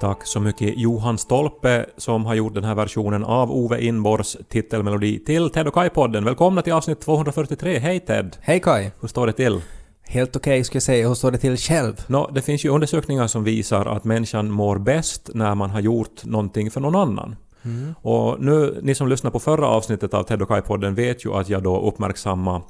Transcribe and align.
Tack 0.00 0.26
så 0.26 0.40
mycket 0.40 0.78
Johan 0.78 1.18
Stolpe 1.18 1.86
som 1.96 2.26
har 2.26 2.34
gjort 2.34 2.54
den 2.54 2.64
här 2.64 2.74
versionen 2.74 3.24
av 3.24 3.52
Ove 3.52 3.84
Inborgs 3.84 4.36
titelmelodi 4.48 5.18
till 5.18 5.50
Ted 5.50 5.68
och 5.68 5.74
Kai-podden. 5.74 6.24
Välkomna 6.24 6.62
till 6.62 6.72
avsnitt 6.72 7.00
243. 7.00 7.78
Hej 7.78 8.00
Ted! 8.00 8.36
Hej 8.40 8.60
Kai! 8.60 8.90
Hur 9.00 9.08
står 9.08 9.26
det 9.26 9.32
till? 9.32 9.60
Helt 10.02 10.36
okej 10.36 10.64
ska 10.64 10.76
jag 10.76 10.82
säga. 10.82 11.08
Hur 11.08 11.14
står 11.14 11.30
det 11.30 11.38
till 11.38 11.56
själv? 11.56 12.04
Nå, 12.06 12.30
det 12.34 12.42
finns 12.42 12.64
ju 12.64 12.68
undersökningar 12.68 13.26
som 13.26 13.44
visar 13.44 13.86
att 13.86 14.04
människan 14.04 14.50
mår 14.50 14.78
bäst 14.78 15.30
när 15.34 15.54
man 15.54 15.70
har 15.70 15.80
gjort 15.80 16.24
någonting 16.24 16.70
för 16.70 16.80
någon 16.80 16.96
annan. 16.96 17.36
Och 18.02 18.40
nu, 18.40 18.80
ni 18.82 18.94
som 18.94 19.08
lyssnar 19.08 19.30
på 19.30 19.40
förra 19.40 19.66
avsnittet 19.66 20.14
av 20.14 20.22
Ted 20.22 20.42
och 20.42 20.48
Kai-podden 20.48 20.94
vet 20.94 21.24
ju 21.24 21.34
att 21.34 21.48
jag 21.48 21.62
då 21.62 21.88
uppmärksammade 21.88 22.64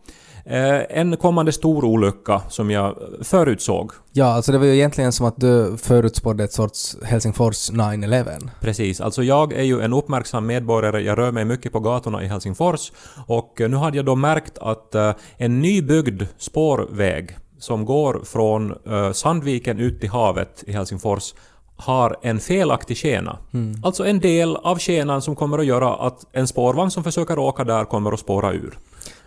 en 0.47 1.17
kommande 1.17 1.53
stor 1.53 1.85
olycka 1.85 2.43
som 2.49 2.71
jag 2.71 2.97
förutsåg. 3.23 3.93
Ja, 4.13 4.27
alltså 4.27 4.53
det 4.53 4.59
var 4.59 4.67
ju 4.67 4.75
egentligen 4.75 5.13
som 5.13 5.27
att 5.27 5.37
du 5.37 5.77
förutspådde 5.77 6.45
ett 6.45 6.53
sorts 6.53 6.97
Helsingfors 7.03 7.71
9-11. 7.71 8.49
Precis, 8.61 9.01
alltså 9.01 9.23
jag 9.23 9.53
är 9.53 9.63
ju 9.63 9.81
en 9.81 9.93
uppmärksam 9.93 10.47
medborgare, 10.47 11.01
jag 11.01 11.19
rör 11.19 11.33
mig 11.33 11.45
mycket 11.45 11.73
på 11.73 11.81
gatorna 11.81 12.23
i 12.23 12.27
Helsingfors 12.27 12.93
och 13.27 13.61
eh, 13.61 13.69
nu 13.69 13.77
hade 13.77 13.97
jag 13.97 14.07
då 14.07 14.15
märkt 14.15 14.59
att 14.59 14.95
eh, 14.95 15.13
en 15.37 15.61
nybyggd 15.61 16.23
spårväg 16.39 17.37
som 17.59 17.85
går 17.85 18.23
från 18.25 18.75
eh, 18.87 19.13
Sandviken 19.13 19.79
ut 19.79 20.01
till 20.01 20.11
havet 20.11 20.65
i 20.67 20.73
Helsingfors 20.73 21.35
har 21.77 22.17
en 22.23 22.41
felaktig 22.41 22.97
skena. 22.97 23.39
Alltså 23.83 24.07
en 24.07 24.21
del 24.21 24.57
av 24.57 24.79
skenan 24.79 25.23
som 25.23 25.37
kommer 25.37 25.59
att 25.59 25.67
göra 25.67 25.95
att 25.95 26.27
en 26.33 26.47
spårvagn 26.47 26.91
som 26.91 27.05
försöker 27.05 27.39
åka 27.39 27.65
där 27.65 27.85
kommer 27.85 28.13
att 28.13 28.21
spåra 28.21 28.53
ur. 28.53 28.79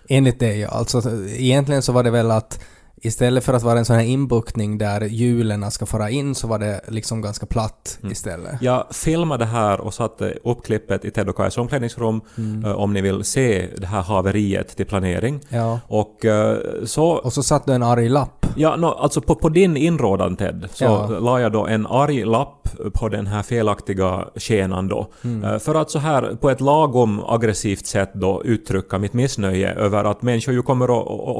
Enligt 0.07 0.39
dig, 0.39 0.59
ja. 0.59 0.67
Alltså 0.67 1.01
egentligen 1.27 1.81
så 1.81 1.91
var 1.91 2.03
det 2.03 2.11
väl 2.11 2.31
att 2.31 2.59
istället 3.01 3.43
för 3.43 3.53
att 3.53 3.63
vara 3.63 3.79
en 3.79 3.85
sån 3.85 3.95
här 3.95 4.03
inbuktning 4.03 4.77
där 4.77 5.01
hjulen 5.01 5.71
ska 5.71 5.85
fara 5.85 6.09
in 6.09 6.35
så 6.35 6.47
var 6.47 6.59
det 6.59 6.81
liksom 6.87 7.21
ganska 7.21 7.45
platt 7.45 7.99
istället. 8.11 8.61
Jag 8.61 8.83
filmade 8.91 9.45
här 9.45 9.79
och 9.81 9.93
satte 9.93 10.33
upp 10.43 10.65
klippet 10.65 11.05
i 11.05 11.11
Ted 11.11 11.29
och 11.29 11.35
Kajs 11.35 11.57
omklädningsrum 11.57 12.21
eh, 12.65 12.71
om 12.71 12.93
ni 12.93 13.01
vill 13.01 13.23
se 13.23 13.67
det 13.77 13.87
här 13.87 14.01
haveriet 14.01 14.77
till 14.77 14.85
planering. 14.85 15.39
Ja. 15.49 15.79
Och 15.87 16.25
eh, 16.25 16.57
så 16.85 17.05
Och 17.07 17.33
så 17.33 17.43
satt 17.43 17.65
du 17.65 17.73
en 17.73 17.83
arg 17.83 18.09
lapp. 18.09 18.45
Ja, 18.55 18.75
no, 18.75 18.85
alltså 18.85 19.21
på, 19.21 19.35
på 19.35 19.49
din 19.49 19.77
inrådan 19.77 20.35
Ted, 20.35 20.67
så 20.73 20.83
Ja. 20.83 21.07
la 21.19 21.41
jag 21.41 21.51
då 21.51 21.67
en 21.67 21.87
arg 21.87 22.25
lapp 22.25 22.53
på 22.93 23.09
den 23.09 23.27
här 23.27 23.43
felaktiga 23.43 24.25
skenan 24.35 24.87
då. 24.87 25.07
Mm. 25.23 25.43
Eh, 25.43 25.59
För 25.59 25.75
att 25.75 25.91
så 25.91 25.99
här 25.99 26.35
på 26.41 26.49
ett 26.49 26.61
lagom 26.61 27.23
aggressivt 27.27 27.85
sätt 27.85 28.11
då 28.13 28.41
uttrycka 28.45 28.97
mitt 28.99 29.13
missnöje 29.13 29.73
över 29.73 30.03
att 30.03 30.21
människor 30.21 30.53
ju 30.53 30.61
kommer 30.61 30.85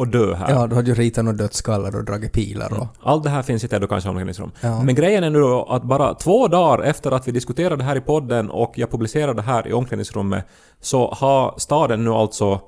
att, 0.03 0.11
dö 0.11 0.33
här. 0.35 0.49
Ja, 0.51 0.67
du 0.67 0.75
hade 0.75 0.87
ju 0.89 0.95
ritat 0.95 1.25
några 1.47 1.87
dödsskallar 1.87 1.95
och 1.95 2.05
dragit 2.05 2.33
pilar 2.33 2.73
och... 2.73 2.87
Allt 3.03 3.23
det 3.23 3.29
här 3.29 3.43
finns 3.43 3.63
i 3.63 3.67
Ted 3.67 3.83
och 3.83 3.89
Kajs 3.89 4.05
omklädningsrum. 4.05 4.51
Ja. 4.61 4.83
Men 4.83 4.95
grejen 4.95 5.23
är 5.23 5.29
nu 5.29 5.39
då 5.39 5.63
att 5.69 5.83
bara 5.83 6.13
två 6.13 6.47
dagar 6.47 6.83
efter 6.83 7.11
att 7.11 7.27
vi 7.27 7.31
diskuterade 7.31 7.75
det 7.75 7.83
här 7.83 7.97
i 7.97 8.01
podden 8.01 8.49
och 8.49 8.73
jag 8.75 8.91
publicerade 8.91 9.33
det 9.33 9.41
här 9.41 9.67
i 9.67 9.73
omklädningsrummet 9.73 10.45
så 10.81 11.11
har 11.11 11.53
staden 11.57 12.03
nu 12.03 12.11
alltså 12.11 12.61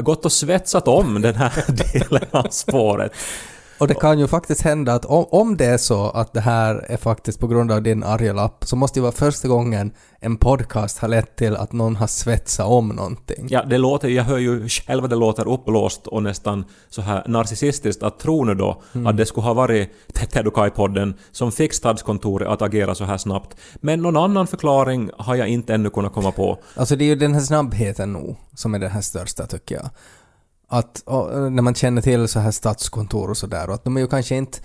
gått 0.00 0.24
och 0.24 0.32
svetsat 0.32 0.88
om 0.88 1.22
den 1.22 1.34
här 1.34 1.52
delen 1.92 2.28
av 2.30 2.48
spåret. 2.50 3.12
Och 3.82 3.88
det 3.88 3.94
kan 3.94 4.18
ju 4.18 4.26
faktiskt 4.26 4.62
hända 4.62 4.94
att 4.94 5.04
om, 5.04 5.26
om 5.30 5.56
det 5.56 5.66
är 5.66 5.78
så 5.78 6.10
att 6.10 6.32
det 6.32 6.40
här 6.40 6.74
är 6.88 6.96
faktiskt 6.96 7.40
på 7.40 7.46
grund 7.46 7.72
av 7.72 7.82
din 7.82 8.04
arga 8.04 8.32
lapp 8.32 8.64
så 8.64 8.76
måste 8.76 9.00
det 9.00 9.02
vara 9.02 9.12
första 9.12 9.48
gången 9.48 9.92
en 10.20 10.36
podcast 10.36 10.98
har 10.98 11.08
lett 11.08 11.36
till 11.36 11.56
att 11.56 11.72
någon 11.72 11.96
har 11.96 12.06
svetsat 12.06 12.66
om 12.66 12.88
någonting. 12.88 13.46
Ja, 13.50 13.62
det 13.62 13.78
låter, 13.78 14.08
jag 14.08 14.24
hör 14.24 14.38
ju 14.38 14.68
själv 14.68 15.04
att 15.04 15.10
det 15.10 15.16
låter 15.16 15.48
uppblåst 15.48 16.06
och 16.06 16.22
nästan 16.22 16.64
så 16.90 17.02
här 17.02 17.24
narcissistiskt 17.26 18.02
att 18.02 18.18
tro 18.18 18.44
nu 18.44 18.54
då 18.54 18.82
att 19.06 19.16
det 19.16 19.26
skulle 19.26 19.46
ha 19.46 19.54
varit 19.54 19.90
Ted 20.32 20.46
och 20.46 20.54
Kai-podden 20.54 21.14
som 21.32 21.52
fick 21.52 21.72
stadskontoret 21.72 22.48
att 22.48 22.62
agera 22.62 22.94
så 22.94 23.04
här 23.04 23.18
snabbt. 23.18 23.56
Men 23.74 24.02
någon 24.02 24.16
annan 24.16 24.46
förklaring 24.46 25.10
har 25.18 25.34
jag 25.34 25.48
inte 25.48 25.74
ännu 25.74 25.90
kunnat 25.90 26.12
komma 26.12 26.32
på. 26.32 26.58
Alltså 26.74 26.96
det 26.96 27.04
är 27.04 27.06
ju 27.06 27.16
den 27.16 27.34
här 27.34 27.40
snabbheten 27.40 28.12
nog 28.12 28.36
som 28.54 28.74
är 28.74 28.78
det 28.78 28.88
här 28.88 29.00
största 29.00 29.46
tycker 29.46 29.74
jag. 29.74 29.90
Att 30.74 31.02
när 31.50 31.62
man 31.62 31.74
känner 31.74 32.02
till 32.02 32.28
så 32.28 32.40
här 32.40 32.50
stadskontor 32.50 33.30
och 33.30 33.36
sådär 33.36 33.68
och 33.68 33.74
att 33.74 33.84
de 33.84 33.96
är 33.96 34.00
ju 34.00 34.06
kanske 34.06 34.36
inte 34.36 34.58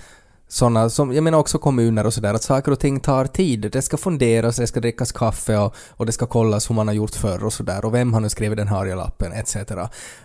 sådana 0.48 0.90
som, 0.90 1.14
jag 1.14 1.24
menar 1.24 1.38
också 1.38 1.58
kommuner 1.58 2.06
och 2.06 2.14
sådär, 2.14 2.34
att 2.34 2.44
saker 2.44 2.72
och 2.72 2.80
ting 2.80 3.00
tar 3.00 3.26
tid. 3.26 3.70
Det 3.72 3.82
ska 3.82 3.98
funderas, 3.98 4.56
det 4.56 4.68
ska 4.68 4.80
drickas 4.80 5.12
kaffe 5.12 5.58
och, 5.58 5.76
och 5.90 6.06
det 6.06 6.12
ska 6.12 6.26
kollas 6.26 6.70
hur 6.70 6.76
man 6.76 6.88
har 6.88 6.96
gjort 6.96 7.16
förr 7.16 7.44
och 7.44 7.54
sådär 7.54 7.86
och 7.86 7.94
vem 7.94 8.14
har 8.14 8.20
nu 8.20 8.30
skrivit 8.30 8.58
den 8.58 8.68
här 8.68 8.96
lappen 8.96 9.34
etc. 9.34 9.56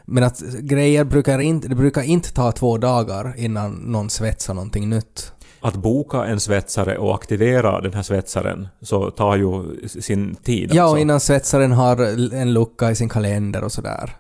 Men 0.05 0.25
att 0.25 0.41
grejer 0.61 1.05
brukar 1.05 1.39
inte, 1.39 1.69
det 1.69 1.75
brukar 1.75 2.03
inte 2.03 2.35
ta 2.35 2.53
två 2.53 2.79
dagar 2.79 3.35
innan 3.37 3.73
någon 3.73 4.11
svetsar 4.11 4.55
någonting 4.55 4.89
nytt. 4.89 5.33
Att 5.61 5.75
boka 5.75 6.25
en 6.25 6.41
svetsare 6.41 6.99
och 6.99 7.15
aktivera 7.15 7.81
den 7.81 7.95
här 7.95 8.03
svetsaren 8.03 8.69
så 8.81 9.11
tar 9.11 9.37
ju 9.37 9.81
sin 9.89 10.35
tid. 10.35 10.71
Ja, 10.73 10.83
alltså. 10.83 10.95
och 10.95 11.01
innan 11.01 11.21
svetsaren 11.21 11.73
har 11.73 11.97
en 12.35 12.53
lucka 12.53 12.91
i 12.91 12.95
sin 12.95 13.09
kalender 13.09 13.65
och 13.65 13.73
sådär. 13.73 14.17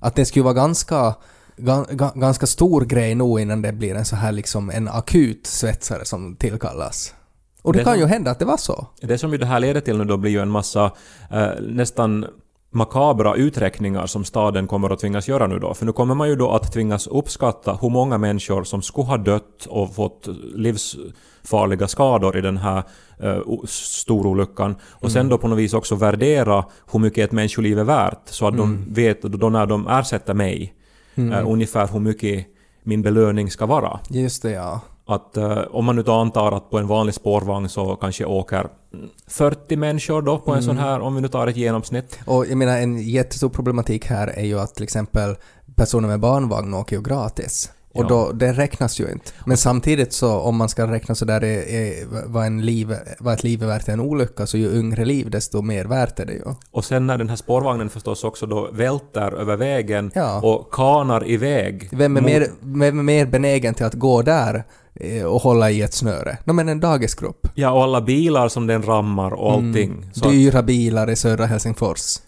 Att 0.00 0.14
det 0.16 0.24
skulle 0.24 0.42
vara 0.42 0.54
ganska, 0.54 1.14
ga, 1.56 1.84
ga, 1.90 2.12
ganska 2.14 2.46
stor 2.46 2.80
grej 2.84 3.14
nog 3.14 3.40
innan 3.40 3.62
det 3.62 3.72
blir 3.72 3.94
en 3.94 4.04
så 4.04 4.16
här 4.16 4.32
liksom 4.32 4.70
en 4.70 4.88
akut 4.88 5.46
svetsare 5.46 6.04
som 6.04 6.36
tillkallas. 6.36 7.14
Och 7.62 7.72
det, 7.72 7.78
Det 7.78 7.84
kan 7.84 7.92
som- 7.92 8.00
ju 8.00 8.06
hända 8.06 8.30
att 8.30 8.38
det 8.38 8.44
var 8.44 8.56
så. 8.56 8.86
Det 9.00 9.18
som 9.18 9.32
ju 9.32 9.38
det 9.38 9.46
här 9.46 9.60
leder 9.60 9.80
till 9.80 9.98
nu 9.98 10.04
då 10.04 10.16
blir 10.16 10.30
ju 10.30 10.40
en 10.42 10.50
massa 10.50 10.92
eh, 11.30 11.48
nästan 11.60 12.26
makabra 12.70 13.34
uträkningar 13.34 14.06
som 14.06 14.24
staden 14.24 14.66
kommer 14.66 14.90
att 14.90 14.98
tvingas 14.98 15.28
göra 15.28 15.46
nu 15.46 15.58
då. 15.58 15.74
För 15.74 15.86
nu 15.86 15.92
kommer 15.92 16.14
man 16.14 16.28
ju 16.28 16.36
då 16.36 16.50
att 16.50 16.72
tvingas 16.72 17.06
uppskatta 17.06 17.78
hur 17.80 17.90
många 17.90 18.18
människor 18.18 18.64
som 18.64 18.82
skulle 18.82 19.06
ha 19.06 19.16
dött 19.16 19.66
och 19.68 19.94
fått 19.94 20.28
livsfarliga 20.54 21.88
skador 21.88 22.36
i 22.36 22.40
den 22.40 22.56
här 22.56 22.82
eh, 23.18 23.40
storolyckan. 23.66 24.76
Och 24.90 25.12
sen 25.12 25.28
då 25.28 25.38
på 25.38 25.48
något 25.48 25.58
vis 25.58 25.74
också 25.74 25.94
värdera 25.94 26.64
hur 26.92 26.98
mycket 26.98 27.24
ett 27.24 27.32
människoliv 27.32 27.78
är 27.78 27.84
värt 27.84 28.22
så 28.24 28.46
att 28.46 28.56
de 28.56 28.84
vet 28.88 29.22
då 29.22 29.48
när 29.50 29.66
de 29.66 29.88
ersätter 29.88 30.34
mig 30.34 30.74
eh, 31.14 31.50
ungefär 31.50 31.88
hur 31.92 32.00
mycket 32.00 32.46
min 32.82 33.02
belöning 33.02 33.50
ska 33.50 33.66
vara. 33.66 34.00
Just 34.10 34.42
det, 34.42 34.50
ja. 34.50 34.80
Att 35.10 35.36
eh, 35.36 35.58
om 35.70 35.84
man 35.84 35.96
nu 35.96 36.02
då 36.02 36.12
antar 36.12 36.52
att 36.52 36.70
på 36.70 36.78
en 36.78 36.86
vanlig 36.86 37.14
spårvagn 37.14 37.68
så 37.68 37.96
kanske 37.96 38.24
åker 38.24 38.68
mm, 38.94 39.08
40 39.26 39.76
människor 39.76 40.22
då 40.22 40.38
på 40.38 40.54
en 40.54 40.62
sån 40.62 40.78
här, 40.78 41.00
om 41.00 41.14
vi 41.14 41.20
nu 41.20 41.28
tar 41.28 41.46
ett 41.46 41.56
genomsnitt. 41.56 42.18
Och 42.26 42.46
jag 42.46 42.56
menar 42.56 42.78
en 42.78 42.98
jättestor 42.98 43.48
problematik 43.48 44.06
här 44.06 44.26
är 44.26 44.44
ju 44.44 44.60
att 44.60 44.74
till 44.74 44.84
exempel 44.84 45.36
personer 45.74 46.08
med 46.08 46.20
barnvagn 46.20 46.74
åker 46.74 46.96
ju 46.96 47.02
gratis. 47.02 47.72
Och 47.94 48.06
då, 48.06 48.32
det 48.32 48.52
räknas 48.52 49.00
ju 49.00 49.04
inte. 49.12 49.30
Men 49.46 49.56
samtidigt 49.56 50.12
så 50.12 50.38
om 50.40 50.56
man 50.56 50.68
ska 50.68 50.86
räkna 50.92 51.14
så 51.14 51.24
där 51.24 51.44
är, 51.44 51.68
är, 51.68 51.94
vad, 52.26 52.46
en 52.46 52.62
liv, 52.66 52.96
vad 53.18 53.34
ett 53.34 53.44
liv 53.44 53.62
är 53.62 53.66
värt 53.66 53.88
i 53.88 53.90
en 53.92 54.00
olycka 54.00 54.46
så 54.46 54.56
ju 54.58 54.78
yngre 54.78 55.04
liv 55.04 55.30
desto 55.30 55.62
mer 55.62 55.84
värt 55.84 56.18
är 56.20 56.26
det 56.26 56.32
ju. 56.32 56.42
Och 56.70 56.84
sen 56.84 57.06
när 57.06 57.18
den 57.18 57.28
här 57.28 57.36
spårvagnen 57.36 57.88
förstås 57.90 58.24
också 58.24 58.46
då 58.46 58.70
välter 58.72 59.32
över 59.32 59.56
vägen 59.56 60.10
Ja. 60.14 60.40
och 60.40 60.72
kanar 60.72 61.28
iväg. 61.28 61.88
Vem 61.92 62.16
är, 62.16 62.20
mot- 62.20 62.30
mer, 62.30 62.46
vem 62.60 62.98
är 62.98 63.02
mer 63.02 63.26
benägen 63.26 63.74
till 63.74 63.86
att 63.86 63.94
gå 63.94 64.22
där 64.22 64.64
eh, 64.94 65.24
och 65.24 65.42
hålla 65.42 65.70
i 65.70 65.82
ett 65.82 65.94
snöre? 65.94 66.38
No, 66.44 66.52
men 66.52 66.68
en 66.68 66.80
dagisgrupp. 66.80 67.48
Ja, 67.54 67.70
och 67.70 67.82
alla 67.82 68.00
bilar 68.00 68.48
som 68.48 68.66
den 68.66 68.82
rammar 68.82 69.30
och 69.30 69.52
allting. 69.52 70.10
Så 70.12 70.24
att, 70.26 70.32
Dyra 70.32 70.62
bilar 70.62 71.10
i 71.10 71.16
södra 71.16 71.46
Helsingfors. 71.46 72.18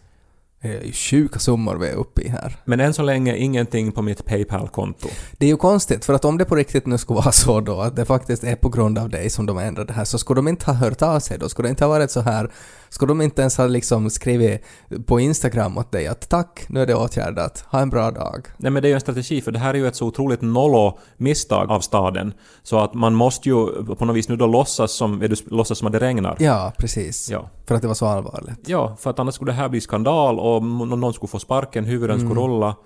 Ju 0.62 0.92
sjuka 0.92 1.38
summor 1.38 1.76
vi 1.76 1.88
är 1.88 1.94
uppe 1.94 2.22
i 2.22 2.28
här. 2.28 2.56
men 2.64 2.80
än 2.80 2.94
så 2.94 3.02
länge 3.02 3.36
ingenting 3.36 3.92
på 3.92 4.02
mitt 4.02 4.24
Paypal-konto. 4.24 5.08
Det 5.32 5.46
är 5.46 5.50
ju 5.50 5.56
konstigt, 5.56 6.04
för 6.04 6.14
att 6.14 6.24
om 6.24 6.38
det 6.38 6.44
på 6.44 6.56
riktigt 6.56 6.86
nu 6.86 6.98
skulle 6.98 7.16
vara 7.20 7.32
så 7.32 7.60
då, 7.60 7.80
att 7.80 7.96
det 7.96 8.04
faktiskt 8.04 8.44
är 8.44 8.56
på 8.56 8.68
grund 8.68 8.98
av 8.98 9.08
dig 9.08 9.30
som 9.30 9.46
de 9.46 9.58
ändrar 9.58 9.84
det 9.84 9.92
här, 9.92 10.04
så 10.04 10.18
skulle 10.18 10.38
de 10.38 10.48
inte 10.48 10.66
ha 10.66 10.72
hört 10.72 11.02
av 11.02 11.20
sig 11.20 11.38
då? 11.38 11.48
Skulle 11.48 11.68
det 11.68 11.70
inte 11.70 11.84
ha 11.84 11.88
varit 11.88 12.10
så 12.10 12.20
här, 12.20 12.50
skulle 12.92 13.10
de 13.10 13.20
inte 13.20 13.40
ens 13.40 13.56
ha 13.56 13.66
liksom 13.66 14.10
skrivit 14.10 14.60
på 15.06 15.20
Instagram 15.20 15.78
åt 15.78 15.92
dig 15.92 16.06
att 16.06 16.28
tack, 16.28 16.64
nu 16.68 16.82
är 16.82 16.86
det 16.86 16.94
åtgärdat, 16.94 17.64
ha 17.68 17.80
en 17.80 17.90
bra 17.90 18.10
dag. 18.10 18.46
Nej 18.56 18.70
men 18.70 18.82
det 18.82 18.88
är 18.88 18.90
ju 18.90 18.94
en 18.94 19.00
strategi 19.00 19.40
för 19.40 19.52
det 19.52 19.58
här 19.58 19.74
är 19.74 19.78
ju 19.78 19.86
ett 19.86 19.96
så 19.96 20.06
otroligt 20.06 20.40
nollo 20.42 20.98
misstag 21.16 21.70
av 21.70 21.80
staden. 21.80 22.34
Så 22.62 22.78
att 22.78 22.94
man 22.94 23.14
måste 23.14 23.48
ju 23.48 23.66
på 23.84 24.04
något 24.04 24.16
vis 24.16 24.28
nu 24.28 24.36
då 24.36 24.46
låtsas 24.46 24.92
som, 24.92 25.28
låtsas 25.46 25.78
som 25.78 25.86
att 25.86 25.92
det 25.92 25.98
regnar. 25.98 26.36
Ja, 26.40 26.72
precis. 26.78 27.30
Ja. 27.30 27.50
För 27.66 27.74
att 27.74 27.82
det 27.82 27.88
var 27.88 27.94
så 27.94 28.06
allvarligt. 28.06 28.68
Ja, 28.68 28.96
för 29.00 29.10
att 29.10 29.18
annars 29.18 29.34
skulle 29.34 29.52
det 29.52 29.56
här 29.56 29.68
bli 29.68 29.80
skandal 29.80 30.38
och 30.38 30.62
någon 30.62 31.14
skulle 31.14 31.30
få 31.30 31.38
sparken, 31.38 31.84
huvuden 31.84 32.20
skulle 32.20 32.40
rulla. 32.40 32.76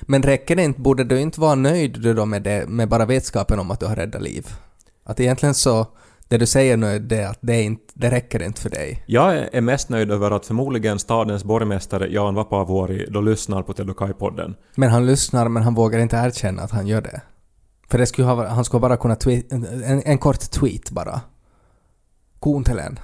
Men 0.00 0.22
räcker 0.22 0.56
det 0.56 0.62
inte, 0.62 0.80
borde 0.80 1.04
du 1.04 1.20
inte 1.20 1.40
vara 1.40 1.54
nöjd 1.54 2.14
då 2.16 2.26
med, 2.26 2.42
det, 2.42 2.68
med 2.68 2.88
bara 2.88 3.06
vetskapen 3.06 3.58
om 3.58 3.70
att 3.70 3.80
du 3.80 3.86
har 3.86 3.96
räddat 3.96 4.22
liv? 4.22 4.46
Att 5.04 5.20
egentligen 5.20 5.54
så, 5.54 5.86
det 6.30 6.38
du 6.38 6.46
säger 6.46 6.76
nu 6.76 6.86
är 6.86 6.98
det 6.98 7.24
att 7.24 7.38
det, 7.40 7.62
inte, 7.62 7.82
det 7.94 8.10
räcker 8.10 8.42
inte 8.42 8.60
för 8.60 8.70
dig. 8.70 9.02
Jag 9.06 9.54
är 9.54 9.60
mest 9.60 9.88
nöjd 9.88 10.10
över 10.10 10.30
att 10.30 10.46
förmodligen 10.46 10.98
stadens 10.98 11.44
borgmästare 11.44 12.08
Jan 12.12 12.34
Vapaavuori 12.34 13.06
då 13.10 13.20
lyssnar 13.20 13.62
på 13.62 13.72
Tedokai-podden. 13.72 14.54
Men 14.76 14.90
han 14.90 15.06
lyssnar 15.06 15.48
men 15.48 15.62
han 15.62 15.74
vågar 15.74 15.98
inte 15.98 16.16
erkänna 16.16 16.62
att 16.62 16.70
han 16.70 16.86
gör 16.86 17.00
det. 17.00 17.20
För 17.88 17.98
det 17.98 18.06
skulle 18.06 18.26
ha, 18.28 18.46
han 18.48 18.64
skulle 18.64 18.80
bara 18.80 18.96
kunna 18.96 19.16
tweet, 19.16 19.52
en, 19.52 20.02
en 20.04 20.18
kort 20.18 20.50
tweet 20.50 20.90
bara. 20.90 21.20
Kuuntelen. 22.40 22.98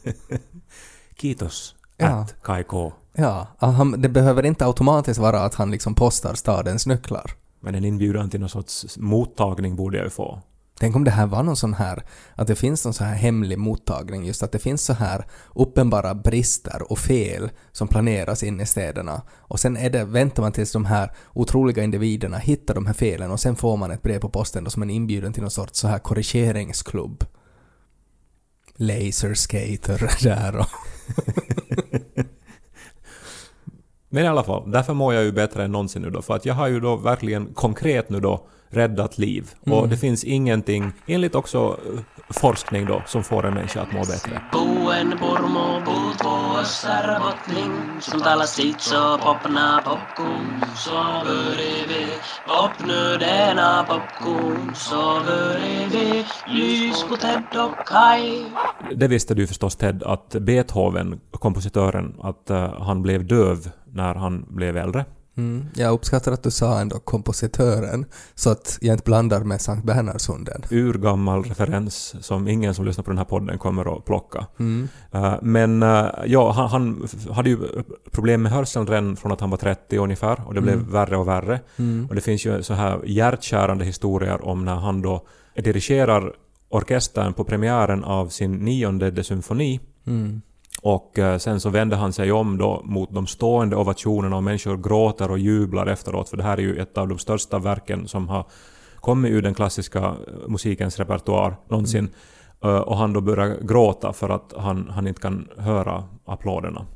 Kiitos, 1.20 1.74
Ja. 1.96 2.06
at 2.06 2.34
Kai 2.42 2.64
K. 2.64 2.92
Ja, 3.12 3.46
att 3.58 3.74
han, 3.74 4.00
det 4.02 4.08
behöver 4.08 4.46
inte 4.46 4.66
automatiskt 4.66 5.20
vara 5.20 5.40
att 5.40 5.54
han 5.54 5.70
liksom 5.70 5.94
postar 5.94 6.34
stadens 6.34 6.86
nycklar. 6.86 7.30
Men 7.60 7.74
en 7.74 7.84
inbjudan 7.84 8.30
till 8.30 8.40
någon 8.40 8.48
sorts 8.48 8.98
mottagning 8.98 9.76
borde 9.76 9.96
jag 9.96 10.04
ju 10.04 10.10
få. 10.10 10.42
Tänk 10.78 10.96
om 10.96 11.04
det 11.04 11.10
här 11.10 11.26
var 11.26 11.42
någon 11.42 11.56
sån 11.56 11.74
här, 11.74 12.02
att 12.34 12.46
det 12.46 12.54
finns 12.54 12.84
någon 12.84 12.94
så 12.94 13.04
här 13.04 13.14
hemlig 13.14 13.58
mottagning, 13.58 14.24
just 14.24 14.42
att 14.42 14.52
det 14.52 14.58
finns 14.58 14.84
så 14.84 14.92
här 14.92 15.26
uppenbara 15.54 16.14
brister 16.14 16.92
och 16.92 16.98
fel 16.98 17.50
som 17.72 17.88
planeras 17.88 18.42
in 18.42 18.60
i 18.60 18.66
städerna. 18.66 19.22
Och 19.32 19.60
sen 19.60 19.76
är 19.76 19.90
det, 19.90 20.04
väntar 20.04 20.42
man 20.42 20.52
tills 20.52 20.72
de 20.72 20.84
här 20.84 21.12
otroliga 21.32 21.82
individerna 21.82 22.38
hittar 22.38 22.74
de 22.74 22.86
här 22.86 22.94
felen 22.94 23.30
och 23.30 23.40
sen 23.40 23.56
får 23.56 23.76
man 23.76 23.90
ett 23.90 24.02
brev 24.02 24.20
på 24.20 24.28
posten 24.28 24.64
då 24.64 24.70
som 24.70 24.82
en 24.82 24.90
inbjudan 24.90 25.32
till 25.32 25.42
någon 25.42 25.50
sorts 25.50 25.80
så 25.80 25.88
här 25.88 25.98
korrigeringsklubb. 25.98 27.24
Laserskater 28.76 30.12
där 30.22 30.56
och... 30.56 30.66
Men 34.08 34.24
i 34.24 34.28
alla 34.28 34.44
fall, 34.44 34.70
därför 34.70 34.94
mår 34.94 35.14
jag 35.14 35.24
ju 35.24 35.32
bättre 35.32 35.64
än 35.64 35.72
någonsin 35.72 36.02
nu 36.02 36.10
då, 36.10 36.22
för 36.22 36.34
att 36.34 36.46
jag 36.46 36.54
har 36.54 36.68
ju 36.68 36.80
då 36.80 36.96
verkligen 36.96 37.54
konkret 37.54 38.10
nu 38.10 38.20
då 38.20 38.48
räddat 38.70 39.18
liv. 39.18 39.50
Och 39.60 39.88
det 39.88 39.96
finns 39.96 40.24
ingenting, 40.24 40.92
enligt 41.06 41.34
också 41.34 41.58
eh, 41.58 42.00
forskning 42.30 42.86
då, 42.86 43.02
som 43.06 43.24
får 43.24 43.46
en 43.46 43.54
människa 43.54 43.80
att 43.80 43.92
må 43.92 44.00
bättre. 44.00 44.40
Det 58.94 59.08
visste 59.08 59.34
du 59.34 59.46
förstås 59.46 59.76
Ted, 59.76 60.02
att 60.02 60.36
Beethoven, 60.40 61.20
kompositören, 61.30 62.14
att 62.22 62.50
eh, 62.50 62.82
han 62.82 63.02
blev 63.02 63.26
döv 63.26 63.70
när 63.92 64.14
han 64.14 64.46
blev 64.48 64.76
äldre. 64.76 65.04
Mm. 65.36 65.66
Jag 65.74 65.92
uppskattar 65.92 66.32
att 66.32 66.42
du 66.42 66.50
sa 66.50 66.80
ändå 66.80 66.98
kompositören, 66.98 68.04
så 68.34 68.50
att 68.50 68.78
jag 68.80 68.94
inte 68.94 69.04
blandar 69.04 69.40
med 69.40 69.60
Sankt 69.60 69.86
Bernhardshunden. 69.86 70.62
urgammal 70.70 71.44
referens 71.44 72.14
som 72.20 72.48
ingen 72.48 72.74
som 72.74 72.84
lyssnar 72.84 73.04
på 73.04 73.10
den 73.10 73.18
här 73.18 73.24
podden 73.24 73.58
kommer 73.58 73.96
att 73.96 74.04
plocka. 74.04 74.46
Eh, 75.12 75.34
men 75.42 75.82
eh, 75.82 76.06
ja, 76.26 76.52
han, 76.52 76.68
han 76.68 77.08
hade 77.30 77.50
ju 77.50 77.58
problem 78.10 78.42
med 78.42 78.52
hörseln 78.52 78.86
redan 78.86 79.16
från 79.16 79.32
att 79.32 79.40
han 79.40 79.50
var 79.50 79.58
30 79.58 79.98
ungefär 79.98 80.46
och 80.46 80.54
det 80.54 80.60
blev 80.60 80.78
värre 80.78 81.16
och 81.16 81.28
värre. 81.28 81.60
Och 82.08 82.14
det 82.14 82.20
finns 82.20 82.46
ju 82.46 82.62
så 82.62 82.74
här 82.74 83.00
hjärtkärande 83.04 83.84
historier 83.84 84.44
om 84.44 84.64
när 84.64 84.74
han 84.74 85.02
då 85.02 85.26
dirigerar 85.56 86.32
orkestern 86.68 87.32
på 87.32 87.44
premiären 87.44 88.04
av 88.04 88.28
sin 88.28 88.52
nionde 88.52 89.10
de 89.10 89.24
symfoni 89.24 89.80
och 90.86 91.18
eh, 91.18 91.38
sen 91.38 91.60
så 91.60 91.70
vänder 91.70 91.96
han 91.96 92.12
sig 92.12 92.32
om 92.32 92.58
då 92.58 92.82
mot 92.84 93.14
de 93.14 93.26
stående 93.26 93.76
ovationerna 93.76 94.36
och 94.36 94.42
människor 94.42 94.76
gråter 94.76 95.30
och 95.30 95.38
jublar 95.38 95.86
efteråt 95.86 96.28
för 96.28 96.36
det 96.36 96.42
här 96.42 96.56
är 96.56 96.62
ju 96.62 96.76
ett 96.76 96.98
av 96.98 97.08
de 97.08 97.18
största 97.18 97.58
verken 97.58 98.08
som 98.08 98.28
har 98.28 98.46
kommit 98.96 99.32
ur 99.32 99.42
den 99.42 99.54
klassiska 99.54 99.98
eh, 99.98 100.48
musikens 100.48 100.98
repertoar 100.98 101.56
någonsin. 101.68 102.08
Eh, 102.64 102.76
Och 102.76 102.96
han 102.96 103.12
då 103.12 103.20
börjar 103.20 103.56
gråta 103.62 104.12
för 104.12 104.28
att 104.28 104.54
han, 104.56 104.88
han 104.90 105.06
inte 105.06 105.20
kan 105.20 105.48
höra 105.58 106.04
applåderna. 106.24 106.86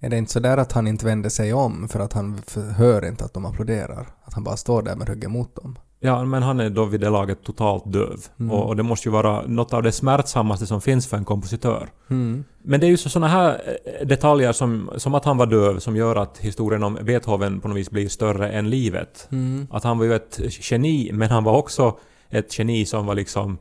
Är 0.00 0.10
det 0.10 0.18
inte 0.18 0.32
så 0.32 0.40
där 0.40 0.58
att 0.58 0.72
han 0.72 0.86
inte 0.86 1.06
vänder 1.06 1.30
sig 1.30 1.52
om 1.52 1.88
för 1.88 2.00
att 2.00 2.12
han 2.12 2.42
hör 2.76 3.04
inte 3.04 3.24
att 3.24 3.34
de 3.34 3.46
applåderar? 3.46 4.06
Att 4.24 4.34
han 4.34 4.44
bara 4.44 4.56
står 4.56 4.82
där 4.82 4.96
med 4.96 5.08
ryggen 5.08 5.32
mot 5.32 5.54
dem? 5.54 5.78
Ja, 6.04 6.24
men 6.24 6.42
han 6.42 6.60
är 6.60 6.70
då 6.70 6.84
vid 6.84 7.00
det 7.00 7.10
laget 7.10 7.44
totalt 7.44 7.92
döv. 7.92 8.26
Och, 8.50 8.66
och 8.66 8.76
det 8.76 8.82
måste 8.82 9.08
ju 9.08 9.12
vara 9.12 9.46
något 9.46 9.72
av 9.72 9.82
det 9.82 9.92
smärtsammaste 9.92 10.66
som 10.66 10.80
finns 10.80 11.06
för 11.06 11.16
en 11.16 11.24
kompositör. 11.24 11.88
Men 12.62 12.80
det 12.80 12.86
är 12.86 12.88
ju 12.88 12.96
så 12.96 13.08
sådana 13.08 13.28
här 13.28 13.78
eh, 14.00 14.06
detaljer 14.06 14.52
som, 14.52 14.90
som 14.96 15.14
att 15.14 15.24
han 15.24 15.36
var 15.36 15.46
döv 15.46 15.78
som 15.78 15.96
gör 15.96 16.16
att 16.16 16.38
historien 16.38 16.82
om 16.82 16.98
Beethoven 17.02 17.60
på 17.60 17.68
något 17.68 17.76
vis 17.76 17.90
blir 17.90 18.08
större 18.08 18.50
än 18.50 18.70
livet. 18.70 19.28
Att 19.70 19.84
han 19.84 19.98
var 19.98 20.04
ju 20.04 20.14
ett 20.14 20.40
geni, 20.60 21.10
men 21.12 21.30
han 21.30 21.44
var 21.44 21.56
också 21.56 21.98
ett 22.30 22.58
geni 22.58 22.86
som 22.86 23.06
var 23.06 23.14
liksom 23.14 23.58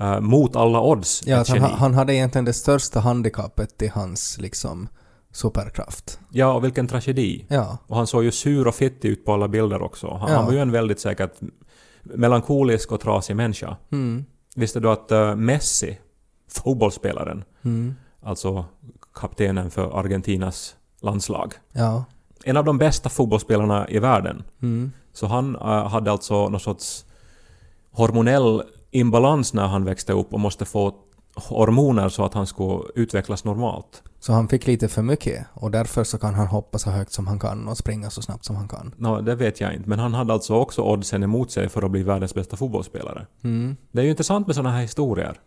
eh, 0.00 0.20
mot 0.20 0.56
alla 0.56 0.80
odds 0.80 1.22
Ja, 1.26 1.44
han, 1.48 1.60
han 1.60 1.94
hade 1.94 2.14
egentligen 2.14 2.44
det 2.44 2.52
största 2.52 3.00
handikappet 3.00 3.82
i 3.82 3.88
hans 3.88 4.38
liksom 4.38 4.88
superkraft. 5.32 6.20
Ja, 6.30 6.52
och 6.52 6.64
vilken 6.64 6.86
tragedi. 6.88 7.44
Ja. 7.48 7.78
Och 7.86 7.96
han 7.96 8.06
såg 8.06 8.24
ju 8.24 8.30
sur 8.32 8.66
och 8.68 8.74
fittig 8.74 9.08
ut 9.08 9.24
på 9.24 9.32
alla 9.32 9.48
bilder 9.48 9.82
också. 9.82 10.10
Han, 10.20 10.30
Ja. 10.30 10.36
han 10.36 10.46
var 10.46 10.52
ju 10.52 10.58
en 10.58 10.70
väldigt 10.72 11.00
säkert 11.00 11.32
melankolisk 12.02 12.92
och 12.92 13.00
trasig 13.00 13.36
människa. 13.36 13.76
Mm. 13.92 14.24
Visste 14.56 14.80
du 14.80 14.88
att 14.90 15.10
eh, 15.10 15.34
Messi, 15.36 15.98
fotbollsspelaren, 16.50 17.44
Mm. 17.64 17.94
alltså 18.22 18.64
kaptenen 19.14 19.70
för 19.70 19.98
Argentinas 20.00 20.76
landslag, 21.00 21.54
Ja. 21.72 22.04
en 22.44 22.56
av 22.56 22.64
de 22.64 22.78
bästa 22.78 23.08
fotbollsspelarna 23.08 23.88
i 23.88 23.98
världen. 23.98 24.42
Mm. 24.62 24.92
Så 25.12 25.26
han 25.26 25.56
eh, 25.56 25.88
hade 25.88 26.10
alltså 26.10 26.48
någon 26.48 26.60
sorts 26.60 27.04
hormonell 27.92 28.62
imbalans 28.90 29.54
när 29.54 29.66
han 29.66 29.84
växte 29.84 30.12
upp 30.12 30.32
och 30.34 30.40
måste 30.40 30.64
få 30.64 30.94
hormoner 31.34 32.08
så 32.08 32.24
att 32.24 32.34
han 32.34 32.46
skulle 32.46 32.82
utvecklas 32.94 33.44
normalt. 33.44 34.02
Så 34.20 34.32
han 34.32 34.48
fick 34.48 34.66
lite 34.66 34.88
för 34.88 35.02
mycket 35.02 35.46
och 35.54 35.70
därför 35.70 36.04
så 36.04 36.18
kan 36.18 36.34
han 36.34 36.46
hoppa 36.46 36.78
så 36.78 36.90
högt 36.90 37.12
som 37.12 37.26
han 37.26 37.38
kan 37.38 37.68
och 37.68 37.78
springa 37.78 38.10
så 38.10 38.22
snabbt 38.22 38.44
som 38.44 38.56
han 38.56 38.68
kan. 38.68 38.94
Nå, 38.96 39.20
det 39.20 39.34
vet 39.34 39.60
jag 39.60 39.74
inte, 39.74 39.88
men 39.88 39.98
han 39.98 40.14
hade 40.14 40.32
alltså 40.32 40.54
också 40.54 40.82
oddsen 40.82 41.22
emot 41.22 41.50
sig 41.50 41.68
för 41.68 41.82
att 41.82 41.90
bli 41.90 42.02
världens 42.02 42.34
bästa 42.34 42.56
fotbollsspelare. 42.56 43.26
Mm. 43.44 43.76
Det 43.92 44.00
är 44.00 44.04
ju 44.04 44.10
intressant 44.10 44.46
med 44.46 44.56
sådana 44.56 44.74
här 44.74 44.82
historier. 44.82 45.40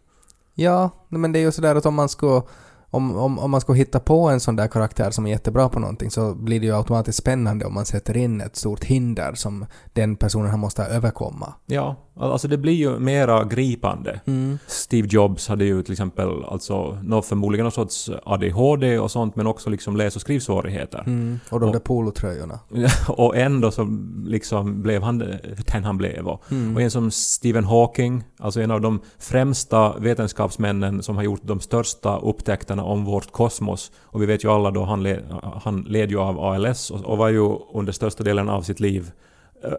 Ja, 0.53 0.89
men 1.09 1.31
det 1.31 1.39
är 1.39 1.41
ju 1.41 1.51
sådär 1.51 1.75
att 1.75 1.85
om 1.85 1.95
man 1.95 2.09
ska 2.09 2.43
om, 2.89 3.17
om, 3.17 3.39
om 3.39 3.51
man 3.51 3.61
ska 3.61 3.73
hitta 3.73 3.99
på 3.99 4.29
en 4.29 4.39
sån 4.39 4.55
där 4.55 4.67
karaktär 4.67 5.11
som 5.11 5.25
är 5.25 5.29
jättebra 5.29 5.69
på 5.69 5.79
någonting 5.79 6.11
så 6.11 6.35
blir 6.35 6.59
det 6.59 6.65
ju 6.65 6.75
automatiskt 6.75 7.17
spännande 7.17 7.65
om 7.65 7.73
man 7.73 7.85
sätter 7.85 8.17
in 8.17 8.41
ett 8.41 8.55
stort 8.55 8.83
hinder 8.83 9.33
som 9.33 9.65
den 9.93 10.15
personen 10.15 10.49
han 10.49 10.59
måste 10.59 10.83
överkomma. 10.83 11.53
Ja, 11.65 11.95
alltså 12.19 12.47
det 12.47 12.57
blir 12.57 12.73
ju 12.73 12.99
mera 12.99 13.43
gripande. 13.43 14.19
Steve 14.67 15.07
Jobs 15.11 15.47
hade 15.47 15.65
ju 15.65 15.83
till 15.83 15.91
exempel 15.91 16.43
alltså 16.43 16.97
nå 17.03 17.21
förmodligen 17.21 17.63
någon 17.63 17.71
sorts 17.71 18.09
ADHD 18.23 18.99
och 18.99 19.11
sånt 19.11 19.35
men 19.35 19.47
också 19.47 19.69
liksom 19.69 19.95
läs 19.95 20.15
och 20.15 20.21
skrivsvårigheter. 20.21 20.99
Mm. 20.99 21.39
Och 21.49 21.59
de 21.59 21.65
Och- 21.65 21.73
där 21.73 21.79
polotröjorna. 21.79 22.59
och 23.07 23.37
ändå 23.37 23.71
så 23.71 23.87
liksom 24.25 24.81
blev 24.81 25.03
han 25.03 25.17
den 25.17 25.83
han 25.83 25.97
blev. 25.97 26.27
Och, 26.27 26.43
och 26.75 26.81
en 26.81 26.91
som 26.91 27.11
Stephen 27.11 27.63
Hawking, 27.63 28.23
alltså 28.39 28.61
en 28.61 28.71
av 28.71 28.81
de 28.81 28.99
främsta 29.19 29.97
vetenskapsmännen 29.97 31.03
som 31.03 31.15
har 31.15 31.23
gjort 31.23 31.41
de 31.43 31.59
största 31.59 32.17
upptäckterna 32.17 32.83
om 32.83 33.05
vårt 33.05 33.31
kosmos. 33.31 33.91
Och 34.03 34.21
vi 34.21 34.25
vet 34.25 34.43
ju 34.43 34.51
alla 34.51 34.71
då, 34.71 34.83
han, 34.83 35.03
le, 35.03 35.19
han 35.63 35.81
led 35.81 36.11
ju 36.11 36.19
av 36.19 36.39
ALS 36.39 36.91
och, 36.91 37.05
och 37.05 37.17
var 37.17 37.29
ju 37.29 37.57
under 37.73 37.91
största 37.93 38.23
delen 38.23 38.49
av 38.49 38.61
sitt 38.61 38.79
liv 38.79 39.11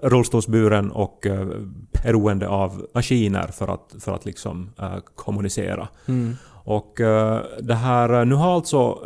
rullstolsburen 0.03 0.91
och 0.91 1.27
eh, 1.27 1.47
beroende 2.03 2.49
av 2.49 2.87
maskiner 2.95 3.47
för 3.47 3.69
att, 3.75 3.95
för 4.01 4.15
att 4.15 4.25
liksom 4.25 4.71
eh, 4.79 4.97
kommunicera. 5.15 5.89
Och 6.65 7.01
eh, 7.01 7.41
det 7.61 7.75
här, 7.75 8.25
nu 8.25 8.35
har 8.35 8.55
alltså 8.55 8.99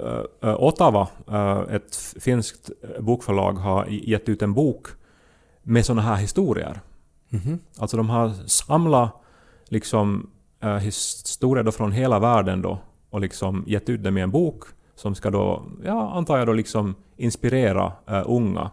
eh, 0.43 0.63
Ottawa, 0.63 1.09
eh, 1.31 1.75
ett 1.75 1.97
finskt 2.21 2.71
bokförlag, 3.01 3.53
har 3.53 3.87
gett 3.89 4.29
ut 4.29 4.43
en 4.43 4.55
bok 4.55 4.87
med 5.63 5.87
sådana 5.87 6.03
här 6.03 6.17
historier. 6.17 6.81
Alltså 7.79 7.97
de 7.97 8.11
har 8.11 8.33
samlat 8.47 9.11
liksom 9.69 10.31
eh, 10.63 10.77
historier 10.77 11.65
då 11.65 11.73
från 11.73 11.93
hela 11.93 12.19
världen 12.19 12.63
då 12.63 12.79
och 13.11 13.21
liksom 13.21 13.65
gett 13.67 13.89
ut 13.89 14.03
dem 14.03 14.19
i 14.19 14.21
en 14.21 14.31
bok 14.31 14.65
som 14.95 15.15
ska 15.15 15.31
då, 15.31 15.63
ja 15.85 16.11
antar 16.11 16.39
jag 16.39 16.47
då 16.47 16.53
liksom 16.53 16.95
inspirera 17.17 17.93
eh, 18.07 18.23
unga. 18.27 18.71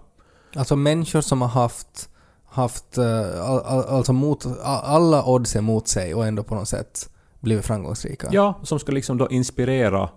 Alltså 0.56 0.76
människor 0.76 1.22
som 1.22 1.42
har 1.42 1.50
haft, 1.50 2.10
haft 2.46 2.98
eh, 2.98 3.50
all, 3.50 3.60
all, 3.60 3.84
alltså 3.84 4.14
mot, 4.14 4.46
alla 4.64 5.26
odds 5.26 5.56
emot 5.56 5.88
sig 5.88 6.16
och 6.16 6.26
ändå 6.26 6.44
på 6.44 6.56
något 6.56 6.68
sätt 6.68 7.10
blivit 7.40 7.66
framgångsrika. 7.66 8.28
Ja, 8.32 8.60
som 8.64 8.80
ska 8.80 8.92
liksom 8.92 9.18
då 9.18 9.30
inspirera 9.30 10.10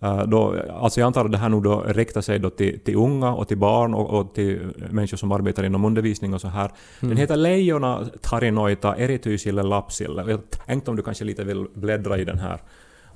eh, 0.00 0.22
då, 0.22 0.56
alltså 0.80 1.00
jag 1.00 1.06
antar 1.06 1.24
att 1.24 1.32
det 1.32 1.38
här 1.38 1.48
nog 1.48 1.62
då 1.62 1.80
riktar 1.86 2.20
sig 2.20 2.38
då 2.38 2.50
till, 2.50 2.80
till 2.80 2.96
unga 2.96 3.34
och 3.34 3.48
till 3.48 3.58
barn 3.58 3.94
och, 3.94 4.20
och 4.20 4.34
till 4.34 4.72
människor 4.90 5.16
som 5.16 5.32
arbetar 5.32 5.64
inom 5.64 5.84
undervisning 5.84 6.34
och 6.34 6.40
så 6.40 6.48
här. 6.48 6.70
Den 7.00 7.16
heter 7.16 7.36
Leijona 7.36 8.06
tarinoita 8.22 8.96
erityisille 8.96 9.62
lapsille. 9.62 10.22
Och 10.22 10.30
Jag 10.30 10.40
tänkte 10.66 10.90
om 10.90 10.96
du 10.96 11.02
kanske 11.02 11.24
lite 11.24 11.44
vill 11.44 11.66
bläddra 11.74 12.18
i 12.18 12.24
den 12.24 12.38
här. 12.38 12.60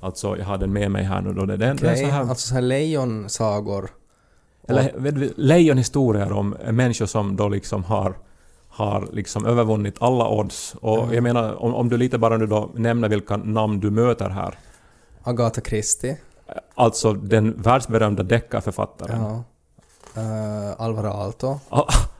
Alltså 0.01 0.37
jag 0.37 0.45
har 0.45 0.57
den 0.57 0.73
med 0.73 0.91
mig 0.91 1.03
här 1.03 1.21
nu 1.21 1.33
då. 1.33 1.45
Den, 1.45 1.59
den 1.59 1.69
är 1.69 1.75
Okej, 1.75 1.97
så 1.97 2.05
här, 2.05 2.21
Alltså 2.21 2.47
så 2.47 2.53
här 2.53 2.61
lejonsagor 2.61 3.89
Eller 4.69 5.31
lejonhistorier 5.35 6.31
om 6.31 6.55
människor 6.71 7.05
som 7.05 7.35
då 7.35 7.49
liksom 7.49 7.83
har 7.83 8.15
har 8.69 9.07
liksom 9.11 9.45
övervunnit 9.45 9.95
alla 9.99 10.29
odds. 10.29 10.75
Och 10.81 11.15
jag 11.15 11.23
menar, 11.23 11.63
om, 11.63 11.75
om 11.75 11.89
du 11.89 11.97
lite 11.97 12.17
bara 12.17 12.37
nu 12.37 12.45
då 12.45 12.69
nämner 12.75 13.09
vilka 13.09 13.37
namn 13.37 13.79
du 13.79 13.91
möter 13.91 14.29
här. 14.29 14.57
Agatha 15.23 15.61
Christie. 15.61 16.17
Alltså 16.75 17.13
den 17.13 17.61
världsberömda 17.61 18.23
deckarförfattaren. 18.23 19.21
Ja. 19.21 19.43
Uh, 20.21 20.81
Alvaro 20.81 21.07
Aalto. 21.07 21.59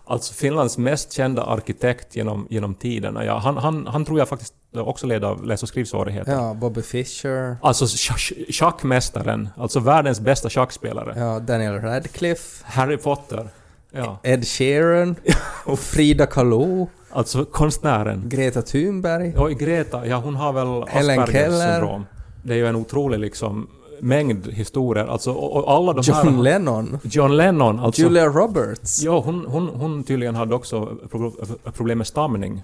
Al- 0.09 0.13
Alltså 0.15 0.33
Finlands 0.33 0.77
mest 0.77 1.11
kända 1.13 1.43
arkitekt 1.43 2.15
genom, 2.15 2.47
genom 2.49 2.75
tiderna. 2.75 3.25
Ja, 3.25 3.37
han, 3.37 3.57
han, 3.57 3.87
han 3.87 4.05
tror 4.05 4.19
jag 4.19 4.29
faktiskt 4.29 4.53
också 4.75 5.07
led 5.07 5.23
av 5.23 5.45
läs 5.45 5.63
och 5.63 5.69
skrivsvårigheter. 5.69 6.31
Ja, 6.31 6.53
Bobby 6.53 6.81
Fischer. 6.81 7.57
Alltså 7.61 7.85
scha- 7.85 8.51
schackmästaren, 8.51 9.49
alltså 9.57 9.79
världens 9.79 10.19
bästa 10.19 10.49
schackspelare. 10.49 11.13
Ja, 11.17 11.39
Daniel 11.39 11.73
Radcliffe. 11.81 12.65
Harry 12.67 12.97
Potter. 12.97 13.49
Ja. 13.91 14.19
Ed 14.23 14.47
Sheeran. 14.47 15.15
och 15.65 15.79
Frida 15.79 16.25
Kahlo. 16.25 16.89
Alltså 17.11 17.45
konstnären. 17.45 18.23
Greta 18.29 18.61
Thunberg. 18.61 19.35
Och 19.37 19.49
Greta, 19.51 20.05
ja 20.07 20.17
hon 20.17 20.35
har 20.35 20.53
väl 20.53 20.83
Aspergers 20.83 21.61
syndrom. 21.61 22.05
Det 22.43 22.53
är 22.53 22.57
ju 22.57 22.67
en 22.67 22.75
otrolig 22.75 23.19
liksom 23.19 23.67
mängd 24.01 24.47
historier. 24.47 25.05
Alltså, 25.05 25.31
och, 25.31 25.55
och 25.63 25.71
alla 25.71 25.93
de 25.93 26.01
John 26.05 26.15
här... 26.35 26.43
Lennon. 26.43 26.99
John 27.03 27.37
Lennon. 27.37 27.79
Alltså, 27.79 28.01
Julia 28.01 28.25
Roberts. 28.25 29.01
Ja, 29.03 29.19
hon, 29.19 29.45
hon, 29.47 29.67
hon 29.67 30.03
tydligen 30.03 30.35
hade 30.35 30.55
också 30.55 30.97
pro- 31.11 31.33
problem 31.73 31.97
med 31.97 32.07
stamning. 32.07 32.63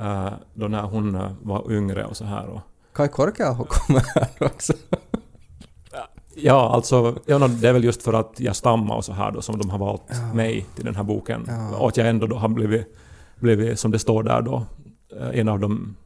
eh, 0.00 0.28
då 0.54 0.68
när 0.68 0.82
hon 0.82 1.14
eh, 1.14 1.30
var 1.42 1.72
yngre 1.72 2.04
och 2.04 2.16
så 2.16 2.24
här. 2.24 2.46
Och, 2.46 2.60
Kai 2.92 3.08
Korkeaho 3.08 3.64
kommer 3.64 4.02
här 4.14 4.28
också. 4.40 4.72
ja, 6.34 6.70
alltså, 6.74 7.14
ja, 7.26 7.38
det 7.48 7.68
är 7.68 7.72
väl 7.72 7.84
just 7.84 8.02
för 8.02 8.12
att 8.12 8.32
jag 8.40 8.56
stammar 8.56 8.96
och 8.96 9.04
så 9.04 9.12
här 9.12 9.30
då 9.32 9.42
som 9.42 9.58
de 9.58 9.70
har 9.70 9.78
valt 9.78 10.02
mig 10.34 10.66
till 10.74 10.84
den 10.84 10.96
här 10.96 11.02
boken. 11.02 11.44
Ja. 11.48 11.76
Och 11.78 11.88
att 11.88 11.96
jag 11.96 12.08
ändå 12.08 12.26
då 12.26 12.36
har 12.36 12.48
blivit, 12.48 12.96
blivit, 13.40 13.78
som 13.78 13.90
det 13.90 13.98
står 13.98 14.22
där 14.22 14.42
då, 14.42 14.62
eh, 15.20 15.38
en 15.40 15.48
av 15.48 15.58
de 15.60 15.96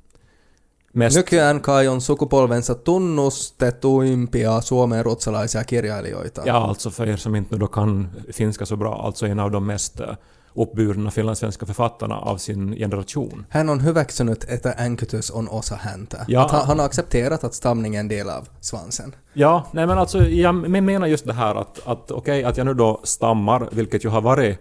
mest... 0.95 1.17
Nykyään 1.17 1.61
Kai 1.61 1.89
on 1.89 2.01
sukupolvensa 2.01 2.75
tunnustettuimpia 2.75 4.61
suomen 4.61 5.05
ruotsalaisia 5.05 5.65
kirjailijoita. 5.65 6.43
Ja, 6.45 6.57
alltså 6.57 6.91
för 6.91 7.09
er 7.09 7.17
som 7.17 7.35
inte 7.35 7.57
då 7.57 7.67
kan 7.67 8.11
finska 8.33 8.67
så 8.67 8.77
bra, 8.77 9.03
alltså 9.07 9.27
en 9.27 9.39
av 9.39 9.51
de 9.51 9.67
mest 9.67 10.01
eh, 10.01 10.09
uppburna 10.55 11.11
finlandssvenska 11.11 11.67
författarna 11.67 12.19
av 12.19 12.37
sin 12.37 12.77
generation. 12.77 13.47
Hän 13.49 13.71
on 13.71 13.85
hyväksynyt, 13.85 14.45
että 14.49 14.73
änkytys 14.73 15.31
on 15.31 15.49
osa 15.49 15.77
häntä. 15.77 16.25
Ja. 16.29 16.43
Att 16.43 16.51
han, 16.51 16.67
han 16.67 16.79
har 16.79 16.87
accepterat 16.87 17.45
att 17.45 17.55
stamning 17.55 17.97
är 17.97 18.01
en 18.01 18.09
del 18.09 18.29
av 18.29 18.49
svansen. 18.61 19.15
Ja, 19.33 19.67
nej 19.73 19.87
men 19.87 19.99
alltså 19.99 20.19
jag 20.19 20.55
men- 20.55 20.85
menar 20.85 21.07
just 21.07 21.27
det 21.27 21.33
här 21.33 21.55
att, 21.55 21.81
att 21.87 22.11
okej 22.11 22.45
att 22.45 22.57
jag 22.57 22.67
nu 22.67 22.75
då 22.75 23.01
stammar, 23.05 23.69
vilket 23.73 24.05
ju 24.05 24.09
har 24.09 24.21
varit 24.21 24.59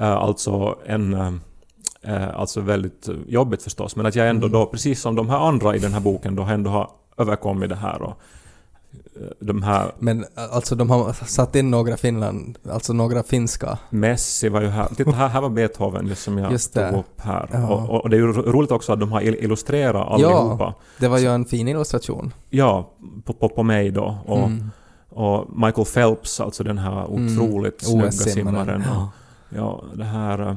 eh, 0.00 0.12
alltså 0.12 0.78
en 0.86 1.14
eh, 1.14 1.32
alltså 2.12 2.60
väldigt 2.60 3.08
jobbigt 3.26 3.62
förstås, 3.62 3.96
men 3.96 4.06
att 4.06 4.14
jag 4.14 4.28
ändå 4.28 4.48
då, 4.48 4.66
precis 4.66 5.00
som 5.00 5.14
de 5.14 5.28
här 5.30 5.38
andra 5.48 5.76
i 5.76 5.78
den 5.78 5.92
här 5.92 6.00
boken, 6.00 6.34
då 6.34 6.42
ändå 6.42 6.70
har 6.70 6.90
överkommit 7.18 7.68
det 7.68 7.76
här 7.76 8.02
och 8.02 8.10
eh, 9.20 9.22
de 9.40 9.62
här 9.62 9.92
Men 9.98 10.20
äh, 10.20 10.26
alltså 10.52 10.74
de 10.74 10.90
har 10.90 11.12
satt 11.26 11.56
in 11.56 11.70
några 11.70 11.96
Finland, 11.96 12.58
alltså 12.70 12.92
några 12.92 13.22
finska. 13.22 13.78
Messi 13.90 14.48
var 14.48 14.60
ju 14.60 14.68
här. 14.68 14.88
Titta, 14.96 15.10
här, 15.10 15.28
här 15.28 15.40
var 15.40 15.48
Beethoven 15.48 16.06
just 16.06 16.22
som 16.22 16.38
jag 16.38 16.52
Just 16.52 16.74
tog 16.74 16.82
upp 16.92 17.20
här. 17.20 17.48
Ja. 17.52 17.68
Och, 17.68 18.00
och 18.04 18.10
det 18.10 18.16
är 18.16 18.20
ju 18.20 18.32
ro- 18.32 18.52
roligt 18.52 18.70
också 18.70 18.92
att 18.92 19.00
de 19.00 19.12
har 19.12 19.20
il- 19.20 19.44
illustrerat 19.44 20.08
allihopa. 20.08 20.74
Det 20.98 21.08
var 21.08 21.18
ju 21.18 21.26
en 21.26 21.44
fin 21.44 21.68
illustration. 21.68 22.32
Ja, 22.50 22.90
på, 23.24 23.32
på, 23.32 23.48
på 23.48 23.62
mig 23.62 23.90
då. 23.90 24.18
Och, 24.26 24.38
Mm. 24.38 24.70
och 25.08 25.46
Michael 25.58 25.86
Phelps, 25.86 26.40
alltså 26.40 26.64
den 26.64 26.78
här 26.78 27.04
otroligt 27.06 27.88
Mm. 27.88 28.12
snygga 28.12 28.34
simmaren. 28.34 28.84
Ja. 28.94 29.10
Ja, 29.48 29.82
det 29.94 30.04
här... 30.04 30.56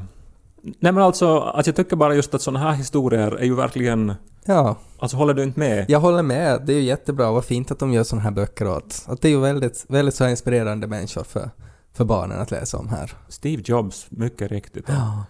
Nej 0.79 0.91
men 0.91 0.97
alltså, 1.03 1.39
att 1.39 1.67
jag 1.67 1.75
tycker 1.75 1.95
bara 1.95 2.15
just 2.15 2.33
att 2.33 2.41
sådana 2.41 2.59
här 2.59 2.71
historier 2.71 3.31
är 3.31 3.45
ju 3.45 3.55
verkligen... 3.55 4.13
Ja, 4.45 4.75
Alltså 4.99 5.17
håller 5.17 5.33
du 5.33 5.43
inte 5.43 5.59
med? 5.59 5.85
jag 5.89 5.99
håller 5.99 6.23
med. 6.23 6.61
Det 6.65 6.73
är 6.73 6.77
ju 6.77 6.83
jättebra. 6.83 7.31
Vad 7.31 7.45
fint 7.45 7.71
att 7.71 7.79
de 7.79 7.93
gör 7.93 8.03
sådana 8.03 8.23
här 8.23 8.31
böcker 8.31 8.67
och 8.67 8.77
att, 8.77 9.05
att 9.07 9.21
det 9.21 9.27
är 9.27 9.29
ju 9.29 9.39
väldigt, 9.39 9.85
väldigt 9.89 10.15
så 10.15 10.23
här 10.23 10.31
inspirerande 10.31 10.87
människor 10.87 11.23
för, 11.23 11.49
för 11.93 12.05
barnen 12.05 12.39
att 12.41 12.51
läsa 12.51 12.77
om 12.77 12.89
här. 12.89 13.11
Steve 13.29 13.61
Jobs, 13.65 14.05
mycket 14.09 14.51
riktigt. 14.51 14.85
Ja. 14.87 15.23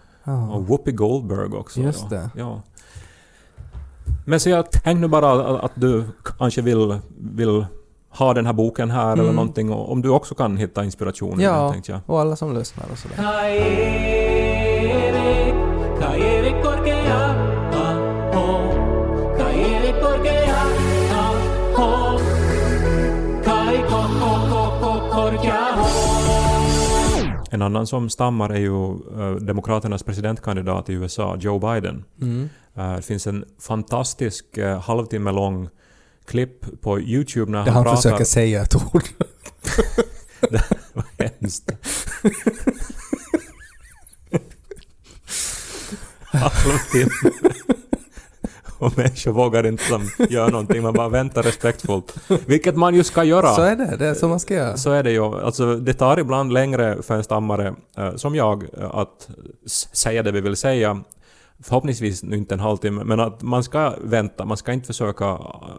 Och 0.54 0.66
Whoopi 0.66 0.92
Goldberg 0.92 1.52
också. 1.56 1.80
Just 1.80 2.02
ja. 2.10 2.16
det. 2.16 2.30
Ja. 2.36 2.62
Men 4.26 4.40
så 4.40 4.50
jag 4.50 4.70
tänkte 4.70 4.94
nu 4.94 5.08
bara 5.08 5.58
att 5.58 5.72
du 5.74 6.04
kanske 6.38 6.62
vill, 6.62 6.98
vill 7.18 7.66
ha 8.10 8.34
den 8.34 8.46
här 8.46 8.52
boken 8.52 8.90
här 8.90 9.12
eller 9.12 9.22
Mm. 9.22 9.34
någonting 9.36 9.72
och 9.72 9.92
om 9.92 10.02
du 10.02 10.08
också 10.08 10.34
kan 10.34 10.56
hitta 10.56 10.84
inspiration 10.84 11.40
Ja, 11.40 11.62
den 11.62 11.72
tänkte 11.72 11.92
jag. 11.92 12.00
och 12.06 12.20
alla 12.20 12.36
som 12.36 12.54
lyssnar 12.54 12.86
och 12.92 12.98
sådär. 12.98 14.37
En 27.50 27.62
annan 27.62 27.86
som 27.86 28.10
stammar 28.10 28.50
är 28.50 28.58
ju 28.58 28.90
eh, 28.92 29.34
Demokraternas 29.34 30.02
presidentkandidat 30.02 30.88
i 30.88 30.92
USA, 30.92 31.36
Joe 31.40 31.58
Biden. 31.58 32.04
Mm. 32.20 32.48
Eh, 32.74 32.96
det 32.96 33.02
finns 33.02 33.26
en 33.26 33.44
fantastisk 33.60 34.58
uh, 34.58 34.78
halvtimme 34.78 35.32
lång 35.32 35.68
klipp 36.26 36.80
på 36.82 37.00
YouTube 37.00 37.52
när 37.52 37.58
Där 37.58 37.64
han, 37.64 37.74
han 37.74 37.84
pratar... 37.84 37.96
försöker 37.96 38.24
säga 38.24 38.62
ett 38.62 38.74
ord. 38.74 39.04
Vad 40.92 41.04
hemskt. 41.18 41.72
Halvtimme. 46.32 47.10
Och 48.78 48.98
människor 48.98 49.32
vågar 49.32 49.66
inte 49.66 49.84
som 49.84 50.08
göra 50.28 50.48
någonting, 50.48 50.82
man 50.82 50.94
bara 50.94 51.08
väntar 51.08 51.42
respektfullt. 51.42 52.14
Vilket 52.46 52.76
man 52.76 52.94
ju 52.94 53.04
ska 53.04 53.24
göra. 53.24 53.54
Så 53.54 53.62
är 53.62 53.76
det, 53.76 53.96
det 53.96 54.06
är 54.06 54.14
så 54.14 54.28
man 54.28 54.40
ska 54.40 54.54
göra. 54.54 54.76
Så 54.76 54.90
är 54.90 55.02
det 55.02 55.10
ju. 55.12 55.24
Alltså, 55.24 55.76
det 55.76 55.92
tar 55.94 56.18
ibland 56.18 56.52
längre 56.52 57.02
för 57.02 57.14
en 57.14 57.24
stammare 57.24 57.74
eh, 57.96 58.14
som 58.16 58.34
jag 58.34 58.64
eh, 58.78 58.94
att 58.94 59.28
säga 59.92 60.22
det 60.22 60.32
vi 60.32 60.40
vill 60.40 60.56
säga. 60.56 61.00
Förhoppningsvis 61.62 62.22
inte 62.24 62.54
en 62.54 62.60
halvtimme, 62.60 63.04
men 63.04 63.20
att 63.20 63.42
man 63.42 63.64
ska 63.64 63.94
vänta. 64.04 64.44
Man 64.44 64.56
ska 64.56 64.72
inte 64.72 64.86
försöka 64.86 65.24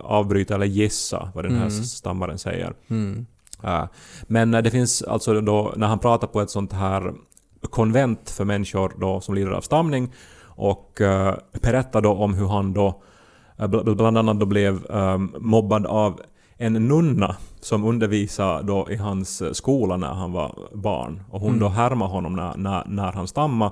avbryta 0.04 0.56
eller 0.56 0.66
gissa 0.66 1.32
vad 1.36 1.46
den 1.46 1.56
här 1.56 1.68
Mm. 1.68 1.84
stammaren 1.84 2.38
säger. 2.38 2.74
Mm. 2.90 3.26
Eh, 3.64 3.84
Men 4.28 4.54
eh, 4.54 4.62
det 4.62 4.72
finns 4.72 5.02
alltså 5.04 5.42
då, 5.42 5.74
när 5.78 5.88
han 5.88 6.00
pratar 6.00 6.28
på 6.28 6.42
ett 6.42 6.50
sånt 6.50 6.74
här 6.74 7.14
konvent 7.70 8.30
för 8.30 8.46
människor 8.46 8.94
då 9.00 9.22
som 9.22 9.36
lider 9.36 9.52
av 9.52 9.62
stamning 9.62 10.14
och 10.60 11.02
uh, 11.02 11.34
berättar 11.62 12.02
då 12.02 12.14
om 12.14 12.34
hur 12.34 12.48
han 12.48 12.74
då 12.74 13.02
eh, 13.58 13.68
bl- 13.68 13.96
bland 13.96 14.18
annat 14.18 14.40
då 14.40 14.46
blev 14.46 14.86
eh, 14.92 15.18
mobbad 15.40 15.86
av 15.86 16.22
en 16.58 16.74
nunna 16.74 17.36
som 17.62 17.84
undervisade 17.84 18.64
då 18.64 18.88
i 18.92 18.96
hans 18.96 19.42
eh, 19.42 19.52
skola 19.52 19.98
när 19.98 20.14
han 20.14 20.32
var 20.32 20.56
barn. 20.74 21.24
Och 21.30 21.42
hon 21.42 21.60
då 21.60 21.68
härmade 21.68 22.12
honom 22.12 22.36
när, 22.36 22.58
när, 22.58 22.84
när 22.88 23.12
han 23.12 23.28
stammade. 23.28 23.72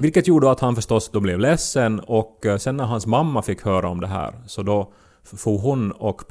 Vilket 0.00 0.28
gjorde 0.28 0.50
att 0.50 0.60
han 0.60 0.74
förstås 0.74 1.10
då 1.12 1.20
blev 1.20 1.38
ledsen 1.38 2.00
och 2.00 2.46
eh, 2.46 2.56
sen 2.56 2.76
när 2.76 2.84
hans 2.84 3.06
mamma 3.06 3.42
fick 3.42 3.62
höra 3.64 3.88
om 3.88 4.00
det 4.00 4.06
här 4.06 4.34
så 4.46 4.62
då 4.62 4.92
for 5.22 5.58
hon 5.58 5.92
och 5.92 6.22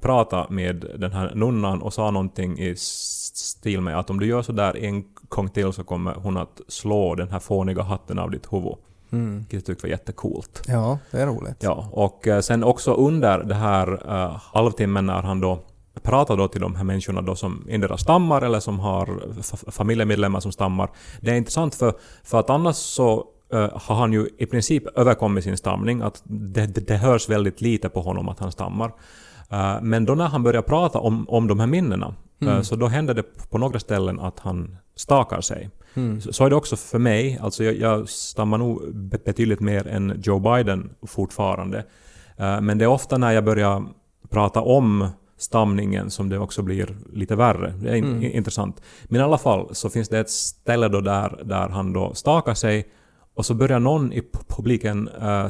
prata 0.00 0.46
med 0.50 0.84
den 0.98 1.12
här 1.12 1.32
nunnan 1.34 1.82
och 1.82 1.92
sa 1.92 2.10
någonting 2.10 2.58
i 2.58 2.74
stil 2.76 3.80
med 3.80 3.98
att 3.98 4.10
om 4.10 4.20
du 4.20 4.26
gör 4.26 4.42
så 4.42 4.52
där 4.52 4.76
en 4.76 5.04
gång 5.28 5.48
till 5.48 5.72
så 5.72 5.84
kommer 5.84 6.14
hon 6.14 6.36
att 6.36 6.60
slå 6.68 7.14
den 7.14 7.28
här 7.28 7.38
fåniga 7.38 7.82
hatten 7.82 8.18
av 8.18 8.30
ditt 8.30 8.52
huvud. 8.52 8.74
Mm. 9.12 9.38
Vilket 9.38 9.52
jag 9.52 9.64
tyckte 9.64 9.86
var 9.86 9.90
jättecoolt. 9.90 10.62
Ja, 10.66 10.98
det 11.10 11.20
är 11.20 11.26
roligt. 11.26 11.56
Ja, 11.58 11.88
och 11.92 12.28
eh, 12.28 12.40
sen 12.40 12.64
också 12.64 12.92
under 12.92 13.38
det 13.38 13.54
här 13.54 13.92
uh, 13.92 14.36
halvtimmen 14.52 15.06
när 15.06 15.22
han 15.22 15.40
då 15.40 15.60
pratar 16.02 16.36
då 16.36 16.48
till 16.48 16.60
de 16.60 16.74
här 16.74 16.84
människorna 16.84 17.22
då 17.22 17.34
som 17.34 17.66
endera 17.68 17.96
stammar 17.96 18.42
eller 18.42 18.60
som 18.60 18.80
har 18.80 19.20
familjemedlemmar 19.70 20.40
som 20.40 20.52
stammar. 20.52 20.90
Det 21.20 21.30
är 21.30 21.34
intressant 21.34 21.74
för, 21.74 21.94
för 22.24 22.40
att 22.40 22.50
annars 22.50 22.76
så 22.76 23.24
eh, 23.52 23.68
har 23.74 23.94
han 23.94 24.12
ju 24.12 24.28
i 24.38 24.46
princip 24.46 24.98
överkommit 24.98 25.44
sin 25.44 25.56
stamning, 25.56 26.02
att 26.02 26.22
det, 26.24 26.66
det, 26.66 26.80
det 26.80 26.96
hörs 26.96 27.28
väldigt 27.28 27.60
lite 27.60 27.88
på 27.88 28.00
honom 28.00 28.28
att 28.28 28.38
han 28.38 28.52
stammar. 28.52 28.92
Eh, 29.50 29.80
men 29.82 30.04
då 30.04 30.14
när 30.14 30.26
han 30.26 30.42
börjar 30.42 30.62
prata 30.62 30.98
om, 30.98 31.28
om 31.28 31.46
de 31.46 31.60
här 31.60 31.66
minnena, 31.66 32.14
eh, 32.42 32.60
så 32.62 32.76
då 32.76 32.86
händer 32.86 33.14
det 33.14 33.50
på 33.50 33.58
några 33.58 33.80
ställen 33.80 34.20
att 34.20 34.38
han 34.38 34.76
stakar 35.00 35.40
sig. 35.40 35.70
Så, 36.20 36.32
så 36.32 36.44
är 36.44 36.50
det 36.50 36.56
också 36.56 36.76
för 36.76 36.98
mig. 36.98 37.38
Alltså 37.42 37.64
jag, 37.64 37.76
jag 37.76 38.08
stammar 38.08 38.58
nog 38.58 38.94
be- 38.94 39.18
betydligt 39.24 39.60
mer 39.60 39.86
än 39.86 40.20
Joe 40.24 40.38
Biden 40.38 40.90
fortfarande. 41.06 41.78
Eh, 42.36 42.60
men 42.60 42.78
det 42.78 42.84
är 42.84 42.88
ofta 42.88 43.18
när 43.18 43.32
jag 43.32 43.44
börjar 43.44 43.84
prata 44.30 44.60
om 44.60 45.08
stamningen 45.38 46.10
som 46.10 46.28
det 46.28 46.38
också 46.38 46.62
blir 46.62 46.96
lite 47.12 47.36
värre. 47.36 47.74
Det 47.82 47.90
är 47.90 47.94
in, 47.94 48.22
intressant. 48.22 48.82
Men 49.04 49.20
i 49.20 49.24
alla 49.24 49.38
fall 49.38 49.68
så 49.74 49.90
finns 49.90 50.08
det 50.08 50.18
ett 50.18 50.30
ställe 50.30 50.88
då 50.88 51.00
där, 51.00 51.40
där 51.44 51.68
han 51.68 51.92
då 51.92 52.14
stakar 52.14 52.54
sig 52.54 52.88
och 53.34 53.46
så 53.46 53.54
börjar 53.54 53.78
någon 53.80 54.12
i 54.12 54.20
pu- 54.20 54.44
publiken 54.56 55.08
eh, 55.20 55.48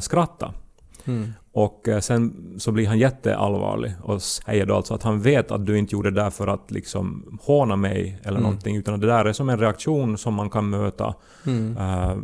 skratta. 1.01 1.33
Och 1.53 1.87
eh, 1.87 1.99
sen 1.99 2.33
så 2.59 2.71
blir 2.71 2.87
han 2.87 2.99
jätteallvarlig 2.99 3.93
och 4.03 4.21
säger 4.21 4.65
då 4.65 4.75
alltså 4.75 4.93
att 4.93 5.03
han 5.03 5.21
vet 5.21 5.51
att 5.51 5.65
du 5.65 5.77
inte 5.77 5.95
gjorde 5.95 6.11
det 6.11 6.21
där 6.21 6.29
för 6.29 6.47
att 6.47 6.71
liksom 6.71 7.37
håna 7.41 7.75
mig 7.75 8.19
eller 8.23 8.39
någonting, 8.39 8.75
utan 8.77 8.99
det 8.99 9.07
där 9.07 9.25
är 9.25 9.33
som 9.33 9.49
en 9.49 9.59
reaktion 9.59 10.17
som 10.17 10.33
man 10.33 10.49
kan 10.49 10.69
möta. 10.69 11.13
Eh, 11.77 12.15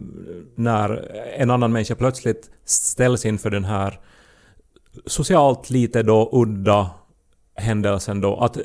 när 0.56 1.12
en 1.38 1.52
annan 1.52 1.72
människa 1.72 1.96
plötsligt 1.96 2.50
ställs 2.66 3.26
inför 3.26 3.50
den 3.50 3.66
här 3.66 4.00
socialt 5.06 5.70
lite 5.70 6.04
då 6.04 6.30
udda 6.34 6.90
händelsen 7.56 8.22
då, 8.22 8.36
att 8.36 8.58
eh, 8.58 8.64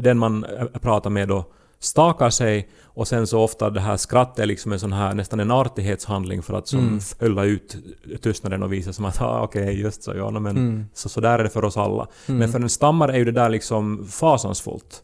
den 0.00 0.18
man 0.18 0.46
pratar 0.80 1.10
med 1.10 1.28
då 1.28 1.44
stakar 1.80 2.30
sig 2.30 2.68
och 2.84 3.08
sen 3.08 3.26
så 3.26 3.40
ofta 3.40 3.70
det 3.70 3.80
här 3.80 3.96
skrattet 3.96 4.38
är 4.38 4.46
liksom 4.46 4.72
en 4.72 4.80
sån 4.80 4.92
här 4.92 5.14
nästan 5.14 5.40
en 5.40 5.50
artighetshandling 5.50 6.42
för 6.42 6.54
att 6.54 6.68
som 6.68 7.00
fylla 7.20 7.44
ut 7.44 7.76
tystnaden 8.22 8.62
och 8.62 8.72
visa 8.72 8.92
som 8.92 9.04
att 9.04 9.20
ah, 9.20 9.42
okej 9.42 9.80
just 9.80 10.02
så 10.02 10.14
ja 10.16 10.30
men 10.30 10.88
så, 10.94 11.08
så 11.08 11.20
där 11.20 11.38
är 11.38 11.42
det 11.42 11.50
för 11.50 11.64
oss 11.64 11.76
alla. 11.76 12.06
Men 12.26 12.48
för 12.48 12.60
en 12.60 12.68
stammare 12.68 13.12
är 13.12 13.18
ju 13.18 13.24
det 13.24 13.32
där 13.32 13.48
liksom 13.48 14.06
fasansfullt. 14.06 15.02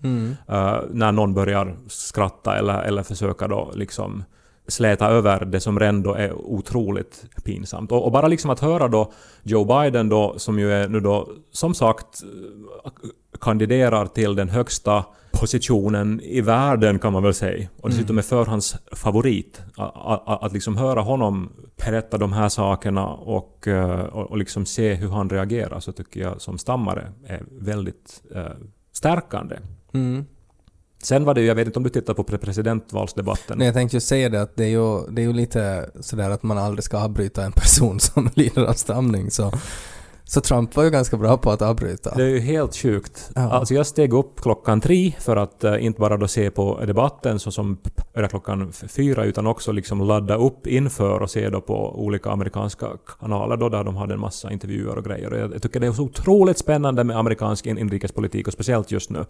eh, 0.49 0.81
när 0.91 1.13
någon 1.13 1.35
börjar 1.35 1.77
skratta 1.89 2.57
eller, 2.57 2.83
eller 2.83 3.03
försöka 3.03 3.49
då 3.49 3.73
liksom 3.75 4.25
släta 4.69 5.09
över 5.09 5.45
det 5.45 5.61
som 5.61 5.81
redan 5.81 6.03
då 6.03 6.15
är 6.15 6.33
otroligt 6.33 7.25
pinsamt. 7.45 7.93
Och, 7.93 8.05
och 8.05 8.13
bara 8.13 8.29
liksom 8.29 8.51
att 8.51 8.61
höra 8.61 8.89
då 8.89 9.13
Joe 9.43 9.65
Biden 9.65 10.09
då, 10.09 10.35
som 10.37 10.59
ju 10.59 10.73
är 10.73 10.89
nu 10.89 11.01
då 11.01 11.29
som 11.51 11.75
sagt 11.75 12.23
eh, 12.85 12.91
kandiderar 13.41 14.07
till 14.07 14.35
den 14.35 14.49
högsta 14.49 15.05
positionen 15.33 16.21
i 16.21 16.41
världen 16.41 16.99
kan 16.99 17.13
man 17.13 17.23
väl 17.23 17.35
säga. 17.35 17.69
Och 17.81 17.91
dessutom 17.91 18.19
är 18.19 18.23
förhandsfavorit. 18.23 19.63
Att, 19.77 20.29
att, 20.29 20.43
att 20.43 20.53
liksom 20.53 20.77
höra 20.77 21.01
honom 21.01 21.53
berätta 21.77 22.19
de 22.19 22.33
här 22.33 22.49
sakerna 22.49 23.07
och, 23.07 23.69
eh, 23.69 24.01
och, 24.01 24.31
och 24.31 24.39
liksom 24.39 24.67
se 24.67 24.95
hur 24.95 25.09
han 25.09 25.31
reagerar 25.31 25.81
så 25.81 25.93
tycker 25.93 26.21
jag 26.21 26.41
som 26.41 26.59
stammare 26.59 27.13
är 27.27 27.43
väldigt 27.51 28.23
eh, 28.35 28.47
stärkande. 28.93 29.57
Sen 31.05 31.25
var 31.25 31.35
det 31.35 31.41
ju, 31.41 31.47
jag 31.47 31.55
vet 31.55 31.67
inte 31.67 31.79
om 31.79 31.83
du 31.83 31.91
tittar 31.91 32.15
på 32.15 32.25
presidentvalsdebatten. 32.25 33.59
Nej, 33.59 33.67
jag 33.67 33.75
tänkte 33.75 33.97
ju 33.97 34.01
säga 34.01 34.29
det 34.29 34.43
att 34.43 34.57
det 34.57 34.65
är 34.65 34.69
ju, 34.69 35.07
det 35.11 35.23
är 35.23 35.27
ju 35.27 35.33
lite 35.33 35.91
sådär 36.01 36.31
att 36.31 36.43
man 36.43 36.59
aldrig 36.59 36.85
ska 36.85 36.99
avbryta 36.99 37.45
en 37.45 37.53
person 37.53 38.01
som 38.01 38.31
lider 38.35 38.65
av 38.65 38.73
stamning. 38.73 39.31
Så, 39.31 39.53
så 40.27 40.41
Trump 40.41 40.77
var 40.77 40.85
ju 40.85 40.91
ganska 40.91 41.17
bra 41.17 41.37
på 41.37 41.51
att 41.51 41.63
avbryta. 41.63 42.15
Det 42.17 42.23
är 42.23 42.29
ju 42.29 42.41
helt 42.41 42.77
sjukt. 42.77 43.31
Ja. 43.35 43.41
Alltså 43.51 43.75
jag 43.75 43.87
steg 43.87 44.13
upp 44.13 44.41
klockan 44.41 44.81
tre 44.81 45.13
för 45.21 45.37
att 45.37 45.65
eh, 45.65 45.85
inte 45.85 46.01
bara 46.01 46.17
då 46.17 46.29
se 46.29 46.51
på 46.51 46.81
debatten 46.87 47.39
så 47.39 47.51
som 47.51 47.79
klockan 48.31 48.73
fyra 48.73 49.25
utan 49.25 49.47
också 49.47 49.73
liksom 49.73 50.01
ladda 50.01 50.35
upp 50.37 50.67
inför 50.67 51.21
och 51.23 51.31
se 51.31 51.49
då 51.49 51.61
på 51.61 52.05
olika 52.05 52.31
amerikanska 52.31 52.87
kanaler 53.21 53.57
då 53.57 53.69
där 53.69 53.85
de 53.85 53.97
hade 53.97 54.15
en 54.15 54.21
massa 54.21 54.53
intervjuer 54.53 54.99
och 54.99 55.05
grejer. 55.05 55.33
Och 55.33 55.39
jag, 55.39 55.55
jag 55.55 55.63
tycker 55.63 55.81
det 55.81 55.87
är 55.87 55.93
så 55.93 56.03
otroligt 56.03 56.59
spännande 56.59 57.05
med 57.05 57.17
amerikansk 57.19 57.67
in- 57.67 57.79
inrikespolitik 57.79 58.47
och 58.47 58.53
speciellt 58.53 58.91
just 58.91 59.11
nu. 59.11 59.19
Eh, 59.21 59.27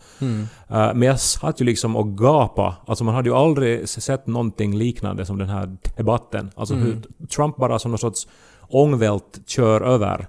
men 0.68 1.02
jag 1.02 1.20
satt 1.20 1.60
ju 1.60 1.64
liksom 1.64 1.96
och 1.96 2.18
gapa. 2.18 2.76
Alltså 2.86 3.04
man 3.04 3.14
hade 3.14 3.28
ju 3.28 3.34
aldrig 3.34 3.88
sett 3.88 4.26
någonting 4.26 4.76
liknande 4.76 5.26
som 5.26 5.38
den 5.38 5.48
här 5.48 5.76
debatten. 5.96 6.50
Alltså 6.56 6.74
hur 6.74 7.02
Trump 7.36 7.56
bara 7.56 7.78
som 7.78 7.90
någon 7.90 7.98
sorts 7.98 8.28
ångvält 8.68 9.40
kör 9.46 9.80
över 9.80 10.26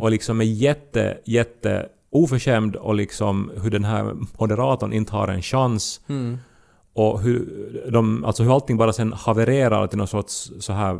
och 0.00 0.10
liksom 0.10 0.40
är 0.40 0.44
jätte, 0.44 1.18
jätte 1.24 1.86
oförskämd 2.10 2.76
och 2.76 2.94
liksom 2.94 3.50
hur 3.62 3.70
den 3.70 3.84
här 3.84 4.14
moderatorn 4.38 4.92
inte 4.92 5.12
har 5.12 5.28
en 5.28 5.42
chans. 5.42 6.00
Och 6.94 7.20
hur, 7.20 7.90
de, 7.92 8.24
alltså 8.24 8.42
hur 8.42 8.54
allting 8.54 8.76
bara 8.76 8.92
sen 8.92 9.12
havererar 9.12 9.86
till 9.86 9.98
någon 9.98 10.06
sorts 10.08 10.50
så 10.60 10.72
här 10.72 10.98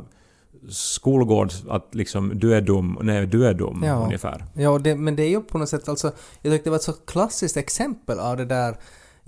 skolgårds 0.71 1.64
att 1.68 1.95
liksom 1.95 2.33
du 2.38 2.54
är 2.54 2.61
dum, 2.61 2.99
nej 3.02 3.26
du 3.26 3.47
är 3.47 3.54
dum 3.54 3.83
Ja. 3.87 3.95
ungefär. 4.04 4.45
Ja, 4.54 4.78
det, 4.78 4.95
men 4.97 5.16
det 5.16 5.23
är 5.23 5.28
ju 5.28 5.40
på 5.40 5.59
något 5.59 5.68
sätt 5.68 5.88
alltså, 5.88 6.12
jag 6.42 6.52
tyckte 6.52 6.66
det 6.66 6.71
var 6.71 6.76
ett 6.76 6.83
så 6.83 6.92
klassiskt 6.92 7.57
exempel 7.57 8.18
av 8.18 8.37
det 8.37 8.45
där, 8.45 8.76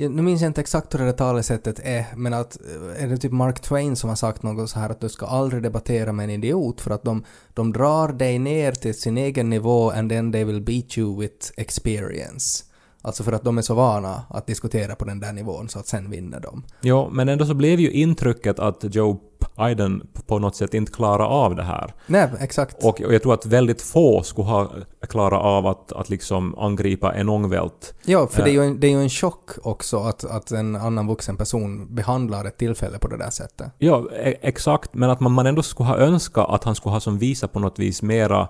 nu 0.09 0.23
minns 0.23 0.41
jag 0.41 0.49
inte 0.49 0.61
exakt 0.61 0.95
hur 0.95 0.99
det 0.99 1.05
där 1.05 1.13
talesättet 1.13 1.81
är, 1.85 2.07
men 2.17 2.35
att 2.35 2.59
eh, 2.61 3.05
är 3.05 3.09
det 3.09 3.17
typ 3.17 3.33
Mark 3.33 3.61
Twain 3.61 3.97
som 3.97 4.09
har 4.09 4.17
sagt 4.17 4.43
något 4.43 4.71
så 4.71 4.79
här 4.79 4.91
att 4.91 5.01
du 5.01 5.09
ska 5.09 5.27
aldrig 5.27 5.63
debattera 5.63 6.13
med 6.13 6.25
en 6.25 6.31
idiot 6.31 6.81
för 6.81 6.91
att 6.91 7.05
de, 7.05 7.25
de 7.55 7.73
drar 7.73 8.09
dig 8.09 8.39
ner 8.39 8.73
till 8.73 8.95
sin 8.95 9.19
egen 9.19 9.51
nivå 9.51 9.91
and 9.91 10.11
then 10.11 10.33
they 10.33 10.45
will 10.45 10.61
beat 10.61 10.99
you 10.99 11.21
with 11.21 11.51
experience. 11.57 12.65
Alltså 13.03 13.25
för 13.25 13.33
att 13.33 13.45
de 13.45 13.59
är 13.59 13.63
så 13.63 13.75
vana 13.75 14.23
att 14.31 14.47
diskutera 14.47 14.95
på 14.95 15.05
den 15.05 15.21
där 15.21 15.33
nivån 15.33 15.69
så 15.69 15.79
att 15.79 15.87
sen 15.87 16.11
vinner 16.11 16.41
de. 16.41 16.63
Ja, 16.81 17.09
men 17.13 17.29
ändå 17.29 17.47
så 17.47 17.55
blev 17.55 17.81
ju 17.81 17.91
intrycket 17.91 18.59
att 18.59 18.95
Joe 18.95 19.21
Biden 19.61 20.07
på 20.27 20.39
något 20.39 20.57
sätt 20.57 20.75
inte 20.75 20.93
klarar 20.93 21.25
av 21.25 21.57
det 21.57 21.63
här. 21.63 21.95
Nej, 22.07 22.29
exakt. 22.41 22.85
Och, 22.85 23.01
och 23.01 23.15
jag 23.15 23.23
tror 23.23 23.35
att 23.35 23.47
väldigt 23.47 23.83
få 23.83 24.23
skulle 24.23 24.49
ha 24.49 24.71
klarat 25.09 25.41
av 25.41 25.67
att, 25.67 25.93
att 25.93 26.11
liksom 26.11 26.59
angripa 26.59 27.15
en 27.15 27.29
ångvält. 27.29 27.95
Ja, 28.05 28.27
för 28.27 28.43
det 28.43 28.51
är, 28.51 28.53
ju 28.53 28.65
en, 28.65 28.81
det 28.81 28.87
är 28.87 28.91
ju 28.91 29.03
en 29.03 29.09
chock 29.09 29.51
också 29.63 29.99
att, 29.99 30.25
att 30.25 30.51
en 30.51 30.77
annan 30.77 31.07
vuxen 31.07 31.37
person 31.37 31.95
behandlar 31.95 32.45
ett 32.45 32.59
tillfälle 32.59 32.99
på 32.99 33.09
det 33.09 33.17
där 33.17 33.31
sättet. 33.31 33.73
Ja, 33.79 34.09
e- 34.13 34.37
exakt. 34.41 34.95
Men 34.95 35.11
att 35.11 35.21
man, 35.21 35.33
man 35.33 35.47
ändå 35.47 35.63
skulle 35.63 35.89
ha 35.89 35.97
önskat 35.97 36.51
att 36.51 36.65
han 36.65 36.75
skulle 36.75 36.93
ha 36.93 37.01
som 37.01 37.19
visa 37.19 37.49
på 37.49 37.59
något 37.61 37.79
vis 37.79 38.03
mera 38.03 38.49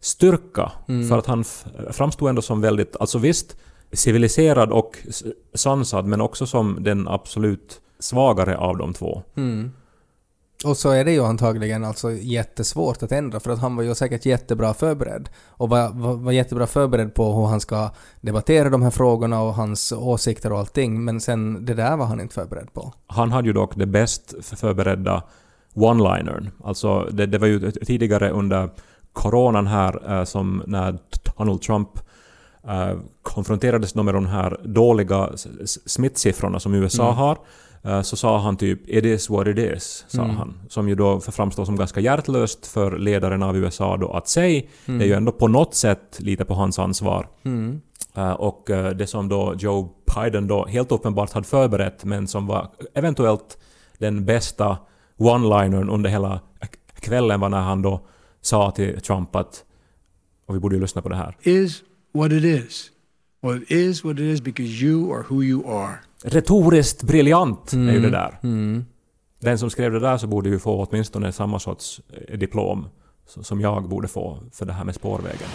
styrka. 0.00 0.72
För 1.08 1.18
att 1.18 1.26
han 1.26 1.44
framstod 1.90 2.28
ändå 2.28 2.42
som 2.42 2.60
väldigt, 2.60 2.96
alltså 3.00 3.18
visst, 3.18 3.56
civiliserad 3.92 4.72
och 4.72 4.98
sansad 5.54 6.06
men 6.06 6.20
också 6.20 6.46
som 6.46 6.76
den 6.80 7.08
absolut 7.08 7.80
svagare 8.00 8.56
av 8.56 8.76
de 8.76 8.92
två. 8.94 9.22
Och 10.64 10.76
så 10.76 10.90
är 10.90 11.04
det 11.04 11.12
ju 11.12 11.24
antagligen 11.24 11.84
alltså 11.84 12.12
jättesvårt 12.12 13.02
att 13.02 13.12
ändra 13.12 13.40
för 13.40 13.50
att 13.50 13.58
han 13.58 13.76
var 13.76 13.82
ju 13.82 13.94
säkert 13.94 14.26
jättebra 14.26 14.74
förberedd 14.74 15.28
och 15.48 15.68
var, 15.68 15.90
var, 15.92 16.14
var 16.14 16.32
jättebra 16.32 16.66
förberedd 16.66 17.14
på 17.14 17.32
hur 17.32 17.46
han 17.46 17.60
ska 17.60 17.90
debattera 18.20 18.70
de 18.70 18.82
här 18.82 18.90
frågorna 18.90 19.42
och 19.42 19.54
hans 19.54 19.92
åsikter 19.92 20.52
och 20.52 20.58
allting 20.58 21.04
men 21.04 21.20
sen 21.20 21.64
det 21.64 21.74
där 21.74 21.96
var 21.96 22.06
han 22.06 22.20
inte 22.20 22.34
förberedd 22.34 22.72
på. 22.72 22.92
Han 23.06 23.32
hade 23.32 23.48
ju 23.48 23.52
dock 23.52 23.76
det 23.76 23.86
bäst 23.86 24.34
förberedda 24.42 25.22
one-linern. 25.74 26.50
Alltså 26.64 27.08
det, 27.12 27.26
det 27.26 27.38
var 27.38 27.46
ju 27.46 27.70
tidigare 27.70 28.30
under 28.30 28.70
coronan 29.12 29.66
här 29.66 30.18
eh, 30.18 30.24
som 30.24 30.62
när 30.66 30.98
Donald 31.36 31.62
Trump 31.62 31.88
eh, 32.68 32.98
konfronterades 33.22 33.94
med 33.94 34.14
de 34.14 34.26
här 34.26 34.60
dåliga 34.64 35.30
smittsiffrorna 35.86 36.60
som 36.60 36.74
USA 36.74 37.10
har. 37.12 37.38
Eh, 37.82 38.02
Så 38.02 38.16
sa 38.16 38.38
han 38.38 38.56
typ 38.56 38.88
“It 38.88 39.04
is 39.04 39.30
what 39.30 39.46
it 39.46 39.58
is”, 39.58 40.04
sa 40.08 40.22
han. 40.22 40.54
Som 40.68 40.88
ju 40.88 40.94
då 40.94 41.20
framstår 41.20 41.64
som 41.64 41.76
ganska 41.76 42.00
hjärtlöst 42.00 42.66
för 42.66 42.98
ledaren 42.98 43.42
av 43.42 43.56
USA 43.56 43.96
då 43.96 44.10
att 44.12 44.28
säga. 44.28 44.62
Det 44.86 44.92
är 44.92 45.06
ju 45.06 45.12
ändå 45.12 45.32
på 45.32 45.48
något 45.48 45.74
sätt 45.74 46.18
lite 46.20 46.44
på 46.44 46.54
hans 46.54 46.78
ansvar. 46.78 47.28
Eh, 48.16 48.32
och 48.32 48.70
eh, 48.70 48.90
det 48.90 49.06
som 49.06 49.28
då 49.28 49.54
Joe 49.58 49.90
Biden 50.16 50.46
då 50.46 50.66
helt 50.66 50.92
uppenbart 50.92 51.32
hade 51.32 51.46
förberett 51.46 52.04
men 52.04 52.28
som 52.28 52.46
var 52.46 52.68
eventuellt 52.94 53.58
den 53.98 54.24
bästa 54.24 54.78
one-linern 55.16 55.90
under 55.90 56.10
hela 56.10 56.40
kvällen 57.00 57.40
var 57.40 57.48
när 57.48 57.60
han 57.60 57.82
då 57.82 58.00
sa 58.40 58.70
till 58.70 59.00
Trump 59.00 59.36
att 59.36 59.64
och 60.46 60.54
vi 60.54 60.58
borde 60.60 60.74
ju 60.74 60.80
lyssna 60.80 61.02
på 61.02 61.08
det 61.08 61.16
här. 61.16 61.36
is 61.42 61.82
what 62.14 62.32
it 62.32 62.44
is. 62.44 62.90
Well, 63.42 63.62
it 63.62 63.70
is 63.70 64.04
what 64.04 64.12
it 64.14 64.20
is 64.20 64.40
because 64.40 64.84
you 64.84 65.12
are 65.14 65.24
who 65.28 65.42
you 65.42 65.72
are. 65.78 66.00
Retoriskt 66.24 67.02
briljant 67.02 67.72
är 67.72 67.92
ju 67.92 68.00
det 68.00 68.10
där. 68.10 68.38
Den 69.40 69.58
som 69.58 69.70
skrev 69.70 69.92
det 69.92 70.00
där 70.00 70.18
så 70.18 70.26
borde 70.26 70.48
ju 70.48 70.58
få 70.58 70.86
åtminstone 70.90 71.32
samma 71.32 71.58
sorts 71.58 72.00
eh, 72.28 72.38
diplom 72.38 72.88
som 73.26 73.60
jag 73.60 73.88
borde 73.88 74.08
få 74.08 74.38
för 74.52 74.66
det 74.66 74.72
här 74.72 74.84
med 74.84 74.94
spårvägen. 74.94 75.38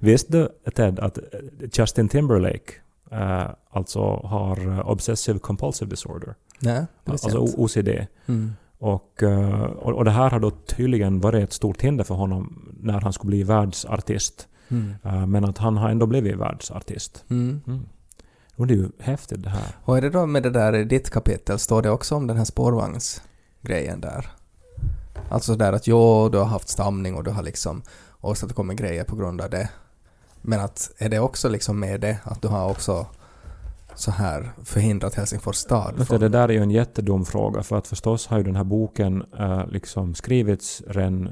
Visste 0.00 0.32
du 0.38 0.70
Ted 0.70 0.98
att 0.98 1.18
eh, 1.18 1.24
Justin 1.72 2.08
Timberlake 2.08 2.72
eh, 3.10 3.46
alltså 3.70 4.00
har 4.00 4.82
obsessive 4.90 5.38
compulsive 5.38 5.90
disorder? 5.90 6.34
Nej, 6.58 6.86
det 7.04 7.12
visste 7.12 7.26
Alltså 7.26 7.38
jag 7.38 7.48
inte. 7.48 7.60
OCD. 7.60 7.88
Eh, 7.88 8.04
och, 8.80 9.22
och 9.82 10.04
det 10.04 10.10
här 10.10 10.30
har 10.30 10.40
då 10.40 10.50
tydligen 10.50 11.20
varit 11.20 11.44
ett 11.44 11.52
stort 11.52 11.82
hinder 11.82 12.04
för 12.04 12.14
honom 12.14 12.68
när 12.80 13.00
han 13.00 13.12
skulle 13.12 13.28
bli 13.28 13.42
världsartist. 13.42 14.48
Eh, 15.02 15.26
Men 15.26 15.44
att 15.44 15.58
han 15.58 15.76
har 15.76 15.88
ändå 15.88 16.06
blivit 16.06 16.36
världsartist. 16.36 17.24
Mm. 17.30 17.60
Och 18.56 18.66
det 18.66 18.74
är 18.74 18.76
ju 18.76 18.88
häftigt 18.98 19.42
det 19.42 19.50
här. 19.50 19.76
Och 19.84 19.96
är 19.98 20.02
det 20.02 20.10
då 20.10 20.26
med 20.26 20.42
det 20.42 20.50
där 20.50 20.74
i 20.74 20.84
ditt 20.84 21.10
kapitel, 21.10 21.58
står 21.58 21.82
det 21.82 21.90
också 21.90 22.14
om 22.14 22.26
den 22.26 22.36
här 22.36 22.44
spårvagnsgrejen 22.44 24.00
där? 24.00 24.26
Alltså 25.28 25.56
där 25.56 25.72
att 25.72 25.86
jo, 25.86 26.28
du 26.28 26.38
har 26.38 26.44
haft 26.44 26.68
stamning 26.68 27.14
och 27.14 27.24
du 27.24 27.30
har 27.30 27.42
liksom 27.42 27.82
åstadkommit 28.20 28.78
grejer 28.78 29.04
på 29.04 29.16
grund 29.16 29.40
av 29.40 29.50
det. 29.50 29.68
Men 30.42 30.60
att 30.60 30.92
är 30.98 31.08
det 31.08 31.18
också 31.18 31.48
liksom 31.48 31.80
med 31.80 32.00
det 32.00 32.18
att 32.24 32.42
du 32.42 32.48
har 32.48 32.70
också 32.70 33.06
så 33.94 34.10
här 34.10 34.50
förhindrat 34.64 35.14
Helsingfors 35.14 35.56
stad 35.56 35.94
Vet 35.98 36.08
från... 36.08 36.20
det 36.20 36.28
där 36.28 36.48
är 36.48 36.52
ju 36.52 36.62
en 36.62 36.70
jättedum 36.70 37.24
fråga 37.24 37.62
för 37.62 37.76
att 37.76 37.86
förstås 37.86 38.26
har 38.26 38.38
ju 38.38 38.44
den 38.44 38.56
här 38.56 38.64
boken 38.64 39.24
eh, 39.38 39.66
liksom 39.66 40.14
skrivits 40.14 40.82
redan 40.86 41.28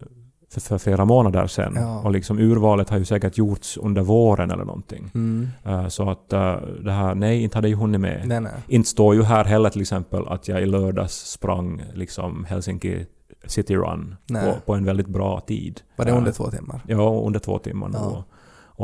för, 0.50 0.60
för 0.60 0.78
flera 0.78 1.04
månader 1.04 1.46
sedan. 1.46 1.72
Ja. 1.76 2.00
Och 2.00 2.10
liksom 2.10 2.38
urvalet 2.38 2.90
har 2.90 2.98
ju 2.98 3.04
säkert 3.04 3.38
gjorts 3.38 3.76
under 3.76 4.02
våren 4.02 4.50
eller 4.50 4.64
någonting. 4.64 5.10
Mm. 5.14 5.48
Eh, 5.64 5.88
så 5.88 6.10
att 6.10 6.32
eh, 6.32 6.56
det 6.84 6.92
här, 6.92 7.14
nej, 7.14 7.42
inte 7.42 7.56
hade 7.56 7.68
ju 7.68 7.74
hunnit 7.74 8.00
med. 8.00 8.22
Nej, 8.24 8.40
nej. 8.40 8.52
Inte 8.68 8.88
står 8.88 9.14
ju 9.14 9.22
här 9.22 9.44
heller 9.44 9.70
till 9.70 9.80
exempel 9.80 10.28
att 10.28 10.48
jag 10.48 10.62
i 10.62 10.66
lördags 10.66 11.30
sprang 11.30 11.82
liksom 11.94 12.44
Helsinki 12.44 13.06
City 13.46 13.76
Run 13.76 14.16
på, 14.28 14.54
på 14.66 14.74
en 14.74 14.84
väldigt 14.84 15.08
bra 15.08 15.40
tid. 15.40 15.80
Var 15.96 16.04
det 16.04 16.12
under 16.12 16.32
två 16.32 16.50
timmar? 16.50 16.80
Ja, 16.86 17.22
under 17.26 17.40
två 17.40 17.58
timmar. 17.58 17.90
Ja. 17.92 18.00
Och, 18.00 18.24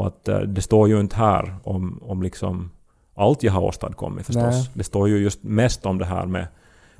och 0.01 0.07
att 0.07 0.25
det 0.47 0.63
står 0.63 0.89
ju 0.89 1.01
inte 1.01 1.17
här 1.17 1.57
om, 1.65 2.03
om 2.03 2.23
liksom 2.23 2.71
allt 3.15 3.43
jag 3.43 3.53
har 3.53 3.61
åstadkommit 3.61 4.27
förstås. 4.27 4.43
Nej. 4.43 4.71
Det 4.75 4.85
står 4.85 5.09
ju 5.09 5.19
just 5.19 5.43
mest 5.43 5.87
om 5.87 5.99
det 5.99 6.05
här 6.05 6.27
med, 6.27 6.47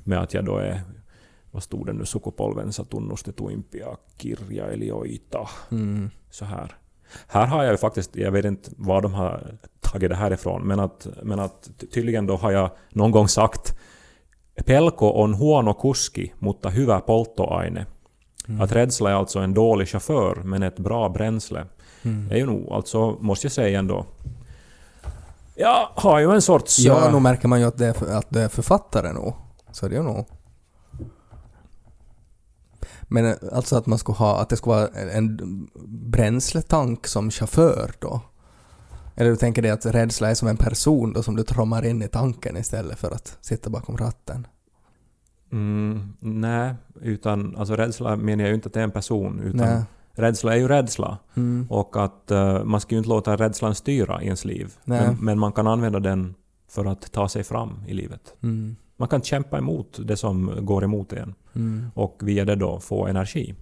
med 0.03 0.19
att 0.19 0.33
jag 0.33 0.45
då 0.45 0.57
är 0.57 0.81
vad 1.51 1.63
stod 1.63 1.85
det 1.85 1.93
nu? 1.93 2.05
Sukupolvensa 2.05 2.83
tunnusti 2.83 3.31
tuimpia 3.31 3.87
kirjailijoita. 4.17 5.49
Mm. 5.71 6.09
Så 6.29 6.45
här. 6.45 6.75
Här 7.27 7.45
har 7.45 7.63
jag 7.63 7.71
ju 7.71 7.77
faktiskt, 7.77 8.15
jag 8.15 8.31
vet 8.31 8.45
inte 8.45 8.71
var 8.77 9.01
de 9.01 9.13
har 9.13 9.57
tagit 9.79 10.09
det 10.09 10.15
här 10.15 10.33
ifrån, 10.33 10.67
men 10.67 10.79
att, 10.79 11.07
men 11.23 11.39
att 11.39 11.69
tydligen 11.93 12.27
då 12.27 12.35
har 12.35 12.51
jag 12.51 12.69
någon 12.89 13.11
gång 13.11 13.27
sagt 13.27 13.75
Pelko 14.65 15.23
on 15.23 15.33
huono 15.33 15.73
kuski, 15.73 16.33
mutta 16.39 16.69
hyvä 16.69 16.99
polttoaine. 16.99 17.85
Att 18.59 18.71
rädsla 18.71 19.09
är 19.09 19.13
alltså 19.13 19.39
en 19.39 19.53
dålig 19.53 19.87
chaufför, 19.87 20.41
men 20.43 20.63
ett 20.63 20.79
bra 20.79 21.09
bränsle. 21.09 21.65
Mm. 22.03 22.27
Det 22.27 22.35
är 22.35 22.39
ju 22.39 22.45
nog, 22.45 22.71
alltså 22.71 23.17
måste 23.19 23.45
jag 23.45 23.51
säga 23.51 23.79
ändå. 23.79 24.05
Jag 25.55 25.89
har 25.95 26.19
ju 26.19 26.31
en 26.31 26.41
sorts... 26.41 26.79
Ja, 26.79 27.05
äh, 27.05 27.13
nu 27.13 27.19
märker 27.19 27.47
man 27.47 27.59
ju 27.59 27.65
att 27.65 27.77
det 27.77 27.85
är, 27.85 27.93
för, 27.93 28.17
att 28.17 28.27
det 28.29 28.41
är 28.41 28.47
författare 28.47 29.13
nog. 29.13 29.33
Så 29.71 29.87
det 29.87 29.95
är 29.95 29.97
ju 29.97 30.03
nog. 30.03 30.25
Men 33.03 33.25
eh, 33.25 33.35
alltså 33.51 33.75
att 33.75 33.85
man 33.85 33.99
skulle 33.99 34.15
ha, 34.15 34.41
att 34.41 34.49
det 34.49 34.57
skulle 34.57 34.75
vara 34.75 34.87
en 34.87 35.09
en 35.09 35.67
bränsletank 36.11 37.07
som 37.07 37.31
chaufför 37.31 37.91
då? 37.99 38.21
Eller 39.15 39.29
du 39.29 39.35
tänker 39.35 39.61
dig 39.61 39.71
att 39.71 39.85
rädsla 39.85 40.29
är 40.29 40.33
som 40.33 40.47
en 40.47 40.57
person 40.57 41.13
då 41.13 41.23
som 41.23 41.35
du 41.35 41.43
trommar 41.43 41.85
in 41.85 42.01
i 42.01 42.07
tanken 42.07 42.57
istället 42.57 42.99
för 42.99 43.11
att 43.11 43.37
sitta 43.41 43.69
bakom 43.69 43.97
ratten? 43.97 44.47
Mm, 45.51 46.13
nej, 46.19 46.75
utan 47.01 47.55
alltså 47.55 47.75
rädsla 47.75 48.15
menar 48.15 48.43
jag 48.43 48.49
ju 48.49 48.55
inte 48.55 48.67
att 48.67 48.73
det 48.73 48.79
är 48.79 48.83
en 48.83 48.91
person, 48.91 49.39
utan 49.39 49.67
Nej. 49.67 49.83
Rädsla 50.15 50.53
är 50.53 50.57
ju 50.57 50.67
rädsla. 50.67 51.17
Mm. 51.35 51.67
Och 51.69 52.03
att 52.03 52.31
eh, 52.31 52.63
man 52.63 52.81
ska 52.81 52.95
ju 52.95 52.97
inte 52.97 53.09
låta 53.09 53.35
rädslan 53.35 53.75
styra 53.75 54.21
ens 54.21 54.45
liv. 54.45 54.73
Men, 54.83 55.17
men 55.19 55.39
man 55.39 55.51
kan 55.51 55.67
använda 55.67 55.99
den 55.99 56.35
för 56.69 56.85
att 56.85 57.11
ta 57.11 57.29
sig 57.29 57.43
fram 57.43 57.83
i 57.87 57.93
livet. 57.93 58.33
Mm. 58.43 58.75
Man 58.97 59.07
kan 59.07 59.21
kämpa 59.21 59.57
emot 59.57 59.99
det 60.05 60.17
som 60.17 60.65
går 60.65 60.83
emot 60.83 61.13
en 61.13 61.35
Mm. 61.55 61.91
och 61.95 62.19
via 62.21 62.45
det 62.45 62.55
då 62.55 62.79
få 62.79 63.07
energi. 63.07 63.55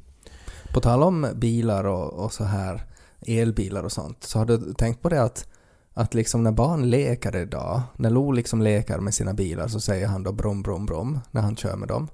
På 0.74 0.80
tal 0.80 1.04
om 1.04 1.28
bilar 1.36 1.84
och, 1.84 2.13
och 2.13 2.34
så 2.34 2.44
här, 2.44 2.82
elbilar 3.28 3.84
och 3.84 3.92
sånt, 3.92 4.24
så 4.24 4.39
har 4.39 4.46
du 4.46 4.74
tänkt 4.74 5.02
på 5.02 5.10
det 5.10 5.24
att, 5.24 5.48
att 5.94 6.13
liksom 6.13 6.44
när 6.44 6.52
barn 6.52 6.89
leker 6.89 7.36
idag, 7.36 7.82
när 7.96 8.10
Lo 8.10 8.32
liksom 8.32 8.62
leker 8.62 9.00
med 9.00 9.13
sina 9.13 9.34
bilar 9.34 9.68
så 9.68 9.80
säger 9.80 10.08
han 10.08 10.24
då 10.24 10.32
brom, 10.32 10.62
brom, 10.62 10.86
brom 10.86 11.20
när 11.32 11.42
han 11.42 11.56
kör 11.56 11.76
med 11.76 11.88
dem. 11.88 12.08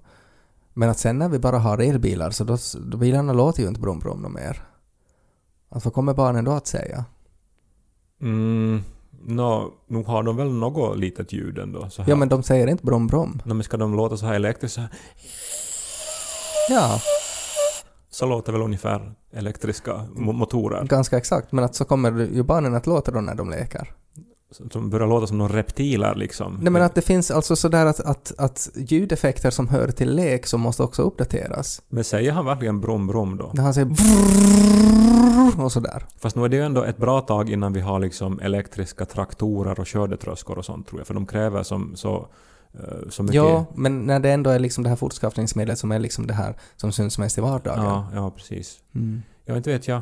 Men 0.80 0.90
att 0.90 0.98
sen 1.00 1.20
när 1.20 1.30
vi 1.30 1.40
bara 1.40 1.60
har 1.60 1.78
elbilar 1.78 2.32
så 2.32 2.44
då, 2.44 2.58
då 2.80 2.98
bilarna 2.98 3.34
låter 3.34 3.62
ju 3.64 3.68
inte 3.68 3.80
brom, 3.80 4.00
brom 4.00 4.22
något 4.22 4.32
mer. 4.32 4.64
Att 5.70 5.86
vad 5.86 5.94
kommer 5.94 6.14
barnen 6.14 6.46
då 6.46 6.52
att 6.52 6.68
säga? 6.68 7.06
Mm, 8.22 8.82
nå, 9.26 9.74
nog 9.88 10.06
har 10.06 10.24
de 10.24 10.36
väl 10.38 10.54
något 10.54 10.98
litet 10.98 11.34
ljud 11.34 11.58
ändå. 11.58 11.90
Så 11.90 12.02
här. 12.02 12.10
Ja 12.10 12.16
men 12.16 12.30
de 12.30 12.44
säger 12.44 12.68
inte 12.68 12.86
brom, 12.86 13.08
brom. 13.08 13.42
Nå, 13.46 13.54
men 13.54 13.64
ska 13.64 13.78
de 13.78 13.96
låta 13.96 14.18
så 14.18 14.26
här 14.26 14.34
elektriskt 14.34 14.76
så 14.76 14.82
här, 14.82 14.90
Ja, 16.70 17.00
så 18.10 18.26
låter 18.26 18.52
väl 18.52 18.62
ungefär 18.62 19.16
elektriska 19.32 19.94
mo- 20.16 20.34
motorer. 20.34 20.84
ganska 20.86 21.18
exakt. 21.18 21.52
Men 21.52 21.64
att 21.64 21.76
så 21.76 21.86
kommer 21.86 22.12
ju 22.34 22.44
barnen 22.44 22.76
att 22.76 22.88
låta 22.88 23.12
då 23.12 23.22
när 23.22 23.36
de 23.36 23.50
leker. 23.50 23.94
Som 24.52 24.90
börjar 24.90 25.08
låta 25.08 25.28
som 25.28 25.38
några 25.38 25.58
reptiler 25.58 26.16
liksom. 26.16 26.60
Nej 26.62 26.72
men 26.72 26.82
att 26.82 26.96
det 26.96 27.02
finns 27.02 27.32
alltså 27.32 27.56
sådär 27.56 27.86
att, 27.86 28.00
att, 28.00 28.34
att 28.38 28.70
ljudeffekter 28.76 29.52
som 29.52 29.68
hör 29.68 29.88
till 29.88 30.16
lek 30.16 30.48
som 30.48 30.62
måste 30.62 30.84
också 30.84 31.02
uppdateras. 31.02 31.82
Men 31.90 32.04
säger 32.04 32.32
han 32.32 32.46
verkligen 32.46 32.82
brom 32.82 33.08
brom 33.08 33.38
då? 33.38 33.52
När 33.54 33.64
han 33.64 33.74
säger 33.74 33.90
och 35.58 35.72
sådär. 35.72 36.06
Fast 36.20 36.36
nu 36.36 36.46
är 36.46 36.50
det 36.50 36.56
ju 36.56 36.64
ändå 36.64 36.84
ett 36.84 36.98
bra 36.98 37.22
tag 37.22 37.50
innan 37.50 37.74
vi 37.74 37.80
har 37.80 38.00
liksom 38.00 38.40
elektriska 38.40 39.06
traktorer 39.06 39.80
och 39.80 39.88
skördetröskor 39.88 40.58
och 40.58 40.66
sånt 40.66 40.88
tror 40.88 41.00
jag. 41.00 41.08
För 41.08 41.14
de 41.14 41.26
kräver 41.26 41.64
som, 41.64 41.96
så, 41.96 42.28
mycket... 43.20 43.36
Ja, 43.36 43.66
men 43.76 44.06
när 44.06 44.20
det 44.20 44.32
ändå 44.32 44.50
är 44.50 44.60
liksom 44.60 44.84
det 44.84 44.90
här 44.90 44.98
fortskaffningsmedlet 44.98 45.80
som 45.80 45.92
är 45.92 46.00
liksom 46.00 46.28
det 46.28 46.34
här 46.34 46.56
som 46.76 46.92
syns 46.92 47.18
mest 47.18 47.38
i 47.38 47.42
vardagen. 47.42 47.84
ja, 47.84 48.08
ja, 48.14 48.32
precis. 48.32 48.80
Mm. 48.96 49.22
Jag 49.46 49.58
inte 49.58 49.70
vet 49.70 49.88
jag. 49.88 50.02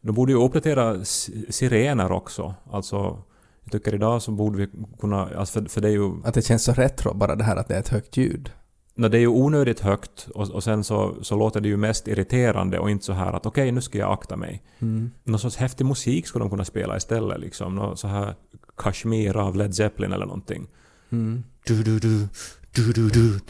De 0.00 0.12
borde 0.12 0.32
ju 0.32 0.38
uppdatera 0.38 1.04
sirener 1.50 2.12
också. 2.12 2.54
Alltså, 2.70 3.18
jag 3.66 3.72
tycker 3.72 3.94
idag 3.94 4.22
så 4.22 4.30
borde 4.30 4.58
vi 4.58 4.68
kunna... 5.00 5.28
Alltså 5.36 5.60
för, 5.60 5.68
för 5.68 5.80
det 5.80 5.88
är 5.88 5.92
ju... 5.92 6.12
Att 6.24 6.34
det 6.34 6.42
känns 6.42 6.64
så 6.64 6.72
retro 6.72 7.14
bara 7.14 7.36
det 7.36 7.44
här 7.44 7.56
att 7.56 7.68
det 7.68 7.74
är 7.74 7.80
ett 7.80 7.88
högt 7.88 8.16
ljud. 8.16 8.50
No, 8.94 9.08
det 9.08 9.18
är 9.18 9.20
ju 9.20 9.26
onödigt 9.26 9.80
högt 9.80 10.28
och, 10.34 10.50
och 10.50 10.64
sen 10.64 10.84
så, 10.84 11.16
så 11.22 11.36
låter 11.36 11.60
det 11.60 11.68
ju 11.68 11.76
mest 11.76 12.08
irriterande 12.08 12.78
och 12.78 12.90
inte 12.90 13.04
så 13.04 13.12
här 13.12 13.32
att 13.32 13.46
okej, 13.46 13.72
nu 13.72 13.80
ska 13.80 13.98
jag 13.98 14.12
akta 14.12 14.36
mig. 14.36 14.62
Mm. 14.78 15.10
Någon 15.24 15.38
sorts 15.38 15.56
häftig 15.56 15.86
musik 15.86 16.26
skulle 16.26 16.42
de 16.42 16.50
kunna 16.50 16.64
spela 16.64 16.96
istället 16.96 17.40
liksom. 17.40 17.74
Nå 17.74 17.96
så 17.96 18.08
här 18.08 18.34
Kashmir 18.76 19.36
av 19.36 19.56
Led 19.56 19.74
Zeppelin 19.74 20.12
eller 20.12 20.26
någonting. 20.26 20.66
Mm. 21.10 21.44
Du, 21.66 21.82
du, 21.82 21.98
du, 21.98 22.28
du, 22.72 22.92
du, 22.92 23.08
du, 23.08 23.40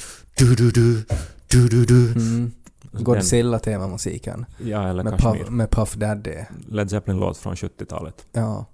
du, 0.41 0.71
du, 0.71 1.05
du, 1.49 1.69
du, 1.69 1.85
du. 1.85 2.13
Mm. 2.13 2.53
Godzilla-temamusiken. 2.93 4.47
Ja, 4.59 4.89
eller 4.89 5.05
Med, 5.05 5.13
Kashmir. 5.13 5.39
Puff, 5.39 5.51
med 5.51 5.71
Puff 5.71 5.95
Daddy. 5.95 6.37
Led 6.69 6.91
Zeppelin-låt 6.91 7.37
från 7.37 7.55
70-talet. 7.55 8.27
Ja. 8.33 8.67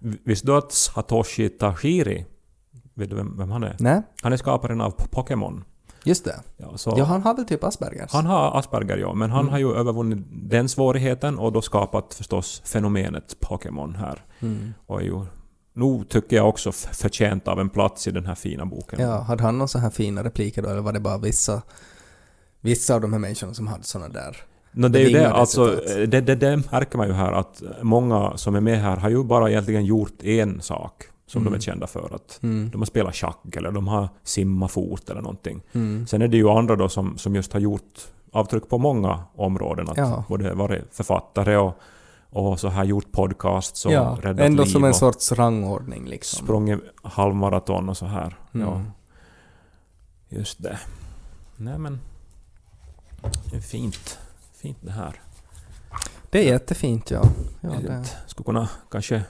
Visste 0.00 0.46
du 0.46 0.56
att 0.56 0.72
Satoshi 0.72 1.48
Tajiri, 1.48 2.26
vet 2.94 3.10
du 3.10 3.16
vem, 3.16 3.36
vem 3.38 3.50
han 3.50 3.64
är? 3.64 3.76
Nej, 3.80 4.02
Han 4.22 4.32
är 4.32 4.36
skaparen 4.36 4.80
av 4.80 4.90
Pokémon. 5.10 5.64
just 6.04 6.24
det. 6.24 6.40
Ja, 6.56 6.76
så 6.76 6.94
Ja, 6.96 7.04
han 7.04 7.22
har 7.22 7.34
väl 7.34 7.44
typ 7.46 7.64
Aspergers? 7.64 8.12
han 8.12 8.26
har 8.26 8.58
Asperger, 8.58 8.96
ja, 8.98 9.14
men 9.14 9.30
han 9.30 9.40
Mm. 9.40 9.52
har 9.52 9.58
ju 9.58 9.72
övervunnit 9.74 10.18
den 10.30 10.68
svårigheten 10.68 11.38
och 11.38 11.52
då 11.52 11.62
skapat 11.62 12.14
förstås 12.14 12.62
fenomenet 12.64 13.36
Pokémon 13.40 13.94
här. 13.94 14.24
Mm. 14.40 14.74
Och 14.86 15.02
ju 15.02 15.24
nog 15.72 16.08
tycker 16.08 16.36
jag 16.36 16.48
också 16.48 16.72
förtjänt 16.72 17.48
av 17.48 17.60
en 17.60 17.68
plats 17.70 18.06
i 18.08 18.10
den 18.10 18.26
här 18.26 18.34
fina 18.34 18.66
boken. 18.66 19.00
Ja, 19.00 19.20
hade 19.20 19.42
han 19.42 19.58
någon 19.58 19.68
så 19.68 19.78
här 19.78 19.90
fina 19.90 20.24
repliker 20.24 20.62
då 20.62 20.68
eller 20.68 20.80
var 20.80 20.92
det 20.92 21.00
bara 21.00 21.18
vissa, 21.18 21.62
vissa 22.60 22.94
av 22.94 23.00
de 23.00 23.12
här 23.12 23.20
människorna 23.20 23.54
som 23.54 23.66
hade 23.66 23.84
såna 23.84 24.08
där? 24.08 24.36
No, 24.72 24.88
det 24.88 25.00
är 25.00 25.08
ju 25.08 25.18
det, 25.18 25.30
alltså, 25.32 25.80
det, 26.06 26.20
det, 26.20 26.34
det 26.34 26.56
märker 26.72 26.98
man 26.98 27.06
ju 27.06 27.12
här 27.12 27.32
att 27.32 27.62
många 27.82 28.36
som 28.36 28.54
är 28.54 28.60
med 28.60 28.78
här 28.80 28.96
har 28.96 29.08
ju 29.10 29.24
bara 29.24 29.50
egentligen 29.50 29.84
gjort 29.84 30.22
en 30.22 30.60
sak 30.60 31.04
som 31.26 31.40
Mm. 31.42 31.52
de 31.52 31.56
är 31.56 31.60
kända 31.60 31.86
för. 31.86 32.14
Att 32.14 32.38
Mm. 32.42 32.70
de 32.70 32.78
har 32.80 32.86
spelat 32.86 33.14
schack 33.16 33.56
eller 33.56 33.70
de 33.70 33.88
har 33.88 34.08
simmat 34.24 34.70
fot 34.70 35.10
eller 35.10 35.20
någonting. 35.22 35.62
Mm. 35.72 36.06
Sen 36.06 36.22
är 36.22 36.28
det 36.28 36.36
ju 36.36 36.48
andra 36.50 36.76
då 36.76 36.88
som, 36.88 37.18
som 37.18 37.34
just 37.34 37.52
har 37.52 37.60
gjort 37.60 37.98
avtryck 38.32 38.68
på 38.68 38.78
många 38.78 39.22
områden. 39.36 39.88
Att 39.88 39.96
Ja. 39.96 40.24
Både 40.28 40.54
varit 40.54 40.84
författare 40.92 41.56
och, 41.56 41.74
och 42.30 42.60
så 42.60 42.68
har 42.68 42.84
gjort 42.84 43.12
podcasts 43.12 43.86
och 43.86 43.92
ja, 43.92 44.18
räddat 44.22 44.46
ändå 44.46 44.62
liv 44.64 44.70
som 44.70 44.84
en 44.84 44.94
sorts 44.94 45.32
rangordning 45.32 46.06
liksom. 46.06 46.46
sprungit 46.46 46.80
halvmaraton 47.02 47.88
och 47.88 47.96
så 47.96 48.06
här. 48.06 48.36
Ja, 48.52 48.58
Mm. 48.74 48.82
just 50.28 50.62
det. 50.62 50.78
Nej 51.56 51.78
men... 51.78 52.00
Det 53.50 53.56
är 53.56 53.60
fint. 53.60 54.18
Fint 54.62 54.78
det 54.80 54.90
här. 54.90 55.20
Det 56.30 56.38
är 56.38 56.52
jättefint 56.52 57.10
ja. 57.10 57.22
ja 57.60 57.74
Jag 57.74 57.82
det. 57.82 58.04
skulle 58.26 58.44
kunna 58.44 58.68
kanske 58.90 59.22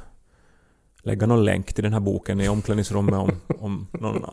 lägga 1.03 1.27
någon 1.27 1.45
länk 1.45 1.73
till 1.73 1.85
den 1.85 1.93
här 1.93 2.01
boken 2.01 2.41
i 2.41 2.49
omklädningsrummet 2.49 3.14
om, 3.14 3.31
om 3.59 3.87
någon 3.93 4.25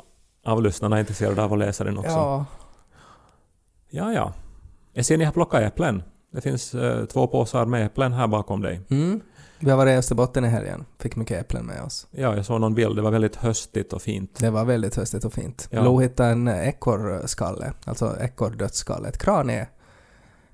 av 0.46 0.62
lyssnarna 0.62 0.96
är 0.96 1.00
intresserad 1.00 1.40
av 1.40 1.54
att 1.54 1.60
läsa 1.60 1.84
den 1.84 1.98
också. 1.98 2.12
Ja. 2.12 2.46
ja. 3.90 4.14
ja. 4.14 4.34
Jag 4.94 5.06
ser 5.06 5.18
ni 5.18 5.26
har 5.26 5.32
plockat 5.32 5.62
äpplen. 5.62 6.04
Det 6.32 6.42
finns 6.42 6.76
eh, 6.76 7.06
två 7.06 7.28
påsar 7.28 7.66
med 7.66 7.86
äpplen 7.86 8.14
här 8.14 8.28
bakom 8.28 8.62
dig. 8.62 8.82
Mm. 8.90 9.22
Vi 9.60 9.70
har 9.70 9.78
varit 9.78 9.92
i 9.92 9.96
Österbotten 9.96 10.46
i 10.46 10.48
helgen. 10.48 10.86
Fick 11.00 11.16
mycket 11.16 11.42
äpplen 11.42 11.66
med 11.66 11.82
oss. 11.82 12.08
Ja, 12.12 12.36
jag 12.36 12.46
såg 12.46 12.62
någon 12.62 12.74
bild. 12.74 12.96
Det 12.96 13.02
var 13.02 13.12
väldigt 13.12 13.36
höstigt 13.36 13.94
och 13.94 14.02
fint. 14.02 14.40
Det 14.40 14.50
var 14.50 14.66
väldigt 14.66 14.96
höstigt 14.96 15.26
och 15.26 15.34
fint. 15.34 15.68
Ja. 15.72 15.84
Lo 15.84 16.00
hittade 16.00 16.30
en 16.30 16.48
ekorrskalle, 16.48 17.74
alltså 17.86 18.18
ekorrdödsskalle, 18.22 19.08
ett 19.08 19.18
kranie. 19.18 19.68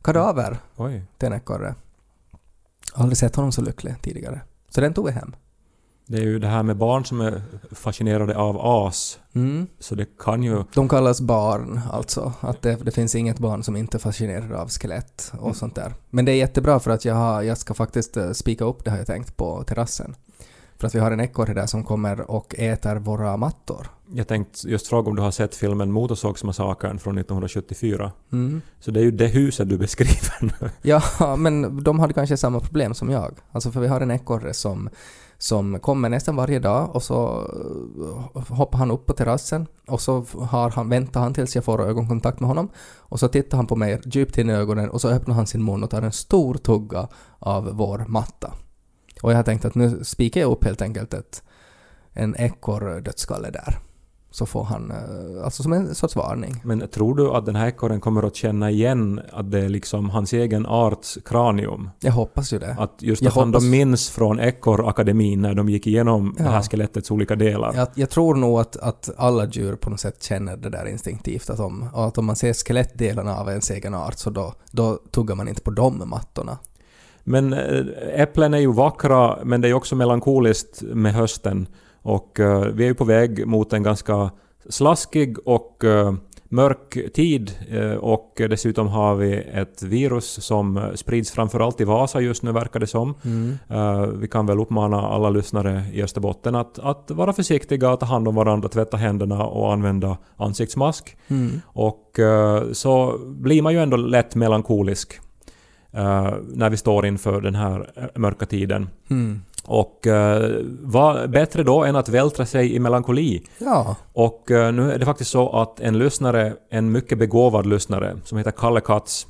Kadaver 0.02 0.58
Oj. 0.76 1.04
till 1.18 1.28
en 1.28 1.34
ekorre. 1.34 1.76
Aldrig 2.94 3.18
sett 3.18 3.36
honom 3.36 3.52
så 3.52 3.62
lycklig 3.62 3.96
tidigare. 4.02 4.42
Så 4.70 4.82
den 4.82 4.94
tog 4.94 5.06
vi 5.06 5.12
hem. 5.12 5.36
Det 6.08 6.18
är 6.18 6.22
ju 6.22 6.40
det 6.40 6.48
här 6.48 6.64
med 6.64 6.78
barn 6.78 7.06
som 7.06 7.22
är 7.22 7.42
fascinerade 7.72 8.38
av 8.38 8.58
as. 8.62 9.20
Mm. 9.34 9.68
Så 9.80 9.96
det 9.96 10.18
kan 10.20 10.44
ju... 10.44 10.64
De 10.74 10.90
kallas 10.90 11.22
barn, 11.22 11.82
alltså. 11.92 12.34
Att 12.40 12.62
det, 12.62 12.76
det 12.76 12.92
finns 12.92 13.16
inget 13.16 13.40
barn 13.40 13.64
som 13.64 13.76
inte 13.76 13.98
är 13.98 14.00
fascinerad 14.00 14.52
av 14.52 14.70
skelett 14.70 15.34
och 15.40 15.56
sånt 15.56 15.76
där. 15.76 15.94
Men 16.10 16.26
det 16.26 16.32
är 16.32 16.36
jättebra 16.36 16.80
för 16.80 16.92
att 16.92 17.06
jag, 17.06 17.16
har, 17.16 17.42
jag 17.42 17.58
ska 17.58 17.74
faktiskt 17.74 18.18
eh, 18.18 18.32
spika 18.32 18.66
upp 18.66 18.86
det 18.86 18.92
har 18.92 18.98
jag 18.98 19.08
tänkt 19.08 19.38
på 19.38 19.64
terrassen. 19.64 20.16
För 20.82 20.88
att 20.88 20.96
vi 20.96 21.00
har 21.00 21.12
en 21.12 21.20
ekorre 21.20 21.54
där 21.54 21.66
som 21.66 21.84
kommer 21.84 22.32
och 22.32 22.56
äter 22.58 22.96
våra 22.96 23.38
mattor. 23.38 23.88
Jag 24.14 24.28
tänkte 24.28 24.70
just 24.70 24.88
fråga 24.88 25.10
om 25.10 25.16
du 25.16 25.22
har 25.22 25.32
sett 25.32 25.56
filmen 25.56 25.92
Motorsågsmassakern 25.92 27.00
från 27.00 27.18
1974. 27.18 28.12
Mm. 28.32 28.62
Så 28.80 28.92
det 28.92 29.00
är 29.00 29.04
ju 29.04 29.12
det 29.12 29.28
huset 29.28 29.70
du 29.70 29.78
beskriver 29.78 30.34
nu. 30.42 30.70
Ja, 30.82 31.02
men 31.38 31.84
de 31.84 32.00
hade 32.00 32.14
kanske 32.14 32.38
samma 32.38 32.60
problem 32.60 32.94
som 32.94 33.10
jag. 33.10 33.34
Alltså 33.52 33.72
för 33.72 33.80
vi 33.80 33.88
har 33.88 34.02
en 34.02 34.12
ekorre 34.12 34.54
som, 34.54 34.90
som 35.38 35.80
kommer 35.80 36.10
nästan 36.10 36.36
varje 36.36 36.60
dag 36.60 36.96
och 36.96 37.04
så 37.04 37.48
eh, 38.36 38.56
hoppar 38.56 38.78
han 38.80 38.92
upp 38.92 39.06
på 39.06 39.14
terrassen 39.14 39.68
och 39.88 40.02
så 40.02 40.26
har 40.40 40.70
han, 40.70 40.90
väntar 40.90 41.22
han 41.22 41.34
tills 41.34 41.56
jag 41.56 41.64
får 41.64 41.82
ögonkontakt 41.82 42.40
med 42.40 42.48
honom 42.48 42.70
och 42.98 43.20
så 43.20 43.28
tittar 43.28 43.58
han 43.58 43.68
på 43.68 43.76
mig 43.76 44.02
djupt 44.06 44.38
in 44.38 44.50
i 44.50 44.54
ögonen 44.54 44.90
och 44.90 45.02
så 45.02 45.10
öppnar 45.10 45.36
han 45.36 45.48
sin 45.48 45.66
mun 45.66 45.84
och 45.84 45.90
tar 45.90 46.02
en 46.02 46.12
stor 46.12 46.54
tugga 46.54 47.08
av 47.40 47.70
vår 47.74 48.06
matta. 48.08 48.54
Och 49.22 49.32
jag 49.32 49.36
har 49.36 49.44
tänkt 49.44 49.66
att 49.66 49.76
nu 49.76 50.04
spikar 50.04 50.42
jag 50.42 50.52
upp 50.52 50.64
helt 50.64 50.82
enkelt 50.82 51.14
ett, 51.14 51.44
en 52.14 52.36
ekorrdödskalle 52.38 53.50
där. 53.50 53.80
Så 54.34 54.46
får 54.46 54.64
han, 54.64 54.92
eh, 54.92 55.44
alltså 55.46 55.64
som 55.64 55.74
en 55.74 55.96
sorts 55.96 56.16
varning. 56.16 56.62
Men 56.66 56.88
tror 56.88 57.16
du 57.16 57.32
att 57.32 57.46
den 57.46 57.56
här 57.56 57.68
ekorren 57.68 58.00
kommer 58.02 58.24
att 58.24 58.36
känna 58.36 58.72
igen 58.72 59.22
att 59.34 59.52
det 59.52 59.60
är 59.60 59.70
liksom 59.70 60.10
hans 60.10 60.34
egen 60.34 60.66
arts 60.66 61.18
kranium? 61.26 61.90
Jag 62.00 62.12
hoppas 62.12 62.54
ju 62.54 62.60
det. 62.60 62.76
Att 62.80 62.96
just 63.00 63.22
Jag 63.22 63.30
att 63.30 63.36
han 63.36 63.48
hoppas- 63.48 63.64
de 63.64 63.70
minns 63.70 64.10
från 64.10 64.40
ekorrakademin 64.40 65.42
när 65.42 65.54
de 65.54 65.70
gick 65.70 65.88
igenom 65.88 66.36
Ja. 66.38 66.44
det 66.44 66.50
här 66.50 66.62
skelettets 66.62 67.12
olika 67.12 67.36
delar. 67.36 67.74
Jag, 67.76 67.88
jag 67.96 68.10
tror 68.10 68.36
nog 68.36 68.60
att, 68.60 68.78
att 68.78 69.10
alla 69.18 69.46
djur 69.46 69.76
på 69.76 69.90
något 69.90 70.00
sätt 70.00 70.24
känner 70.24 70.58
det 70.58 70.70
där 70.70 70.86
instinktivt. 70.86 71.50
Att 71.50 71.60
om, 71.60 71.90
att 71.94 72.18
om 72.18 72.26
man 72.26 72.36
ser 72.36 72.54
skelettdelarna 72.54 73.36
av 73.38 73.50
ens 73.50 73.72
egen 73.72 73.94
art 73.94 74.18
så 74.18 74.30
då, 74.30 74.54
då 74.72 75.00
tuggar 75.12 75.36
man 75.36 75.48
inte 75.48 75.62
på 75.62 75.72
de 75.72 76.04
mattorna. 76.10 76.58
Men 77.24 77.54
eh, 77.54 77.86
äpplen 78.14 78.54
är 78.54 78.60
ju 78.60 78.74
vackra, 78.74 79.38
men 79.44 79.62
det 79.62 79.70
är 79.70 79.74
också 79.74 79.96
melankoliskt 79.96 80.82
med 80.82 81.14
hösten. 81.14 81.68
Och 82.02 82.40
eh, 82.40 82.62
vi 82.62 82.84
är 82.84 82.88
ju 82.88 82.96
på 82.96 83.06
väg 83.06 83.48
mot 83.48 83.74
en 83.74 83.84
ganska 83.84 84.32
slaskig 84.70 85.48
och 85.48 85.84
eh, 85.84 86.14
mörk 86.50 87.14
tid. 87.14 87.52
Eh, 87.70 87.92
och 87.92 88.34
dessutom 88.36 88.88
har 88.88 89.16
vi 89.16 89.36
ett 89.54 89.84
virus 89.84 90.44
som 90.46 90.92
sprids 90.96 91.32
framförallt 91.32 91.82
i 91.82 91.84
Vasa 91.84 92.22
just 92.22 92.44
nu 92.44 92.52
verkar 92.52 92.80
det 92.80 92.88
som. 92.88 93.16
Eh, 93.70 94.06
vi 94.06 94.28
kan 94.28 94.46
väl 94.46 94.60
uppmana 94.60 95.02
alla 95.02 95.30
lyssnare 95.30 95.84
i 95.94 96.04
Österbotten 96.04 96.56
att, 96.56 96.80
att 96.80 97.12
vara 97.12 97.34
försiktiga, 97.34 97.98
ta 97.98 98.06
hand 98.06 98.28
om 98.28 98.36
varandra, 98.36 98.70
tvätta 98.70 98.98
händerna 98.98 99.46
och 99.46 99.74
använda 99.74 100.18
ansiktsmask. 100.38 101.18
Och 101.66 102.20
eh, 102.20 102.64
så 102.72 103.20
blir 103.26 103.62
man 103.62 103.74
ju 103.74 103.80
ändå 103.80 103.98
lätt 103.98 104.36
melankolisk 104.36 105.20
eh, 105.94 106.34
när 106.54 106.70
vi 106.70 106.78
står 106.78 107.06
inför 107.06 107.42
den 107.42 107.56
här 107.56 107.92
eh, 107.96 108.04
mörka 108.16 108.46
tiden. 108.46 108.90
Mm. 109.10 109.42
Och 109.66 110.08
uh, 110.08 110.50
vad 110.82 111.30
bättre 111.30 111.64
då 111.64 111.84
än 111.84 111.96
att 111.96 112.10
vältra 112.10 112.46
sig 112.46 112.76
i 112.76 112.80
melankoli? 112.80 113.44
Ja, 113.58 113.96
Och 114.14 114.52
eh, 114.52 114.74
nu 114.74 114.92
är 114.92 115.00
det 115.00 115.06
faktiskt 115.06 115.32
så 115.32 115.50
att 115.50 115.80
en 115.80 115.98
lyssnare, 115.98 116.54
en 116.70 116.92
mycket 116.92 117.18
begåvad 117.18 117.66
lyssnare 117.66 118.18
som 118.24 118.38
heter 118.38 118.52
Kalle 118.52 118.82
Katz, 118.82 119.28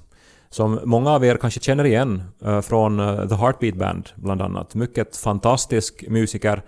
som 0.50 0.80
många 0.84 1.12
av 1.12 1.26
er 1.26 1.38
kanske 1.38 1.60
känner 1.60 1.84
igen 1.84 2.24
eh, 2.46 2.62
från 2.62 2.98
The 3.30 3.36
Heartbeat 3.36 3.76
Band 3.76 4.10
bland 4.16 4.42
annat, 4.42 4.76
mycket 4.76 5.18
fantastisk 5.18 6.06
musiker, 6.08 6.62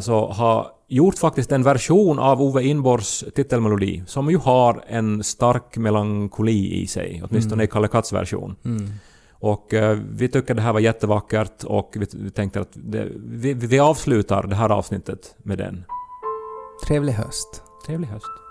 så 0.00 0.26
har 0.26 0.66
gjort 0.88 1.18
faktiskt 1.18 1.52
en 1.52 1.62
version 1.62 2.18
av 2.18 2.42
Ove 2.42 2.62
Inborgs 2.62 3.24
titelmelodi 3.34 4.02
som 4.06 4.30
ju 4.30 4.36
har 4.36 4.84
en 4.86 5.24
stark 5.24 5.76
melankoli 5.76 6.82
i 6.82 6.86
sig, 6.86 7.22
åtminstone 7.24 7.64
i 7.64 7.66
Kalle 7.66 7.88
Katz 7.88 8.12
version. 8.12 8.56
Och 9.32 9.74
eh, 9.74 9.98
vi 10.10 10.28
tycker 10.28 10.54
det 10.54 10.62
här 10.62 10.72
var 10.72 10.80
jättevackert 10.80 11.64
och 11.64 11.92
vi, 11.94 12.06
vi 12.12 12.30
tänkte 12.30 12.60
att 12.60 12.72
det, 12.72 13.08
vi, 13.16 13.54
vi 13.54 13.78
avslutar 13.78 14.42
det 14.42 14.54
här 14.54 14.70
avsnittet 14.70 15.34
med 15.38 15.58
den. 15.58 15.84
trevlig 16.86 17.12
höst. 17.12 17.62
Trevlig 17.86 18.08
höst. 18.08 18.43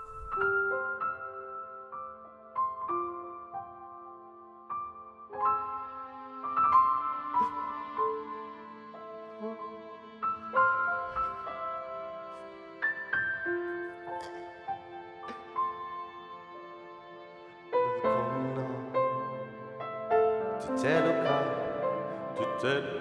Välkomna 22.64 22.93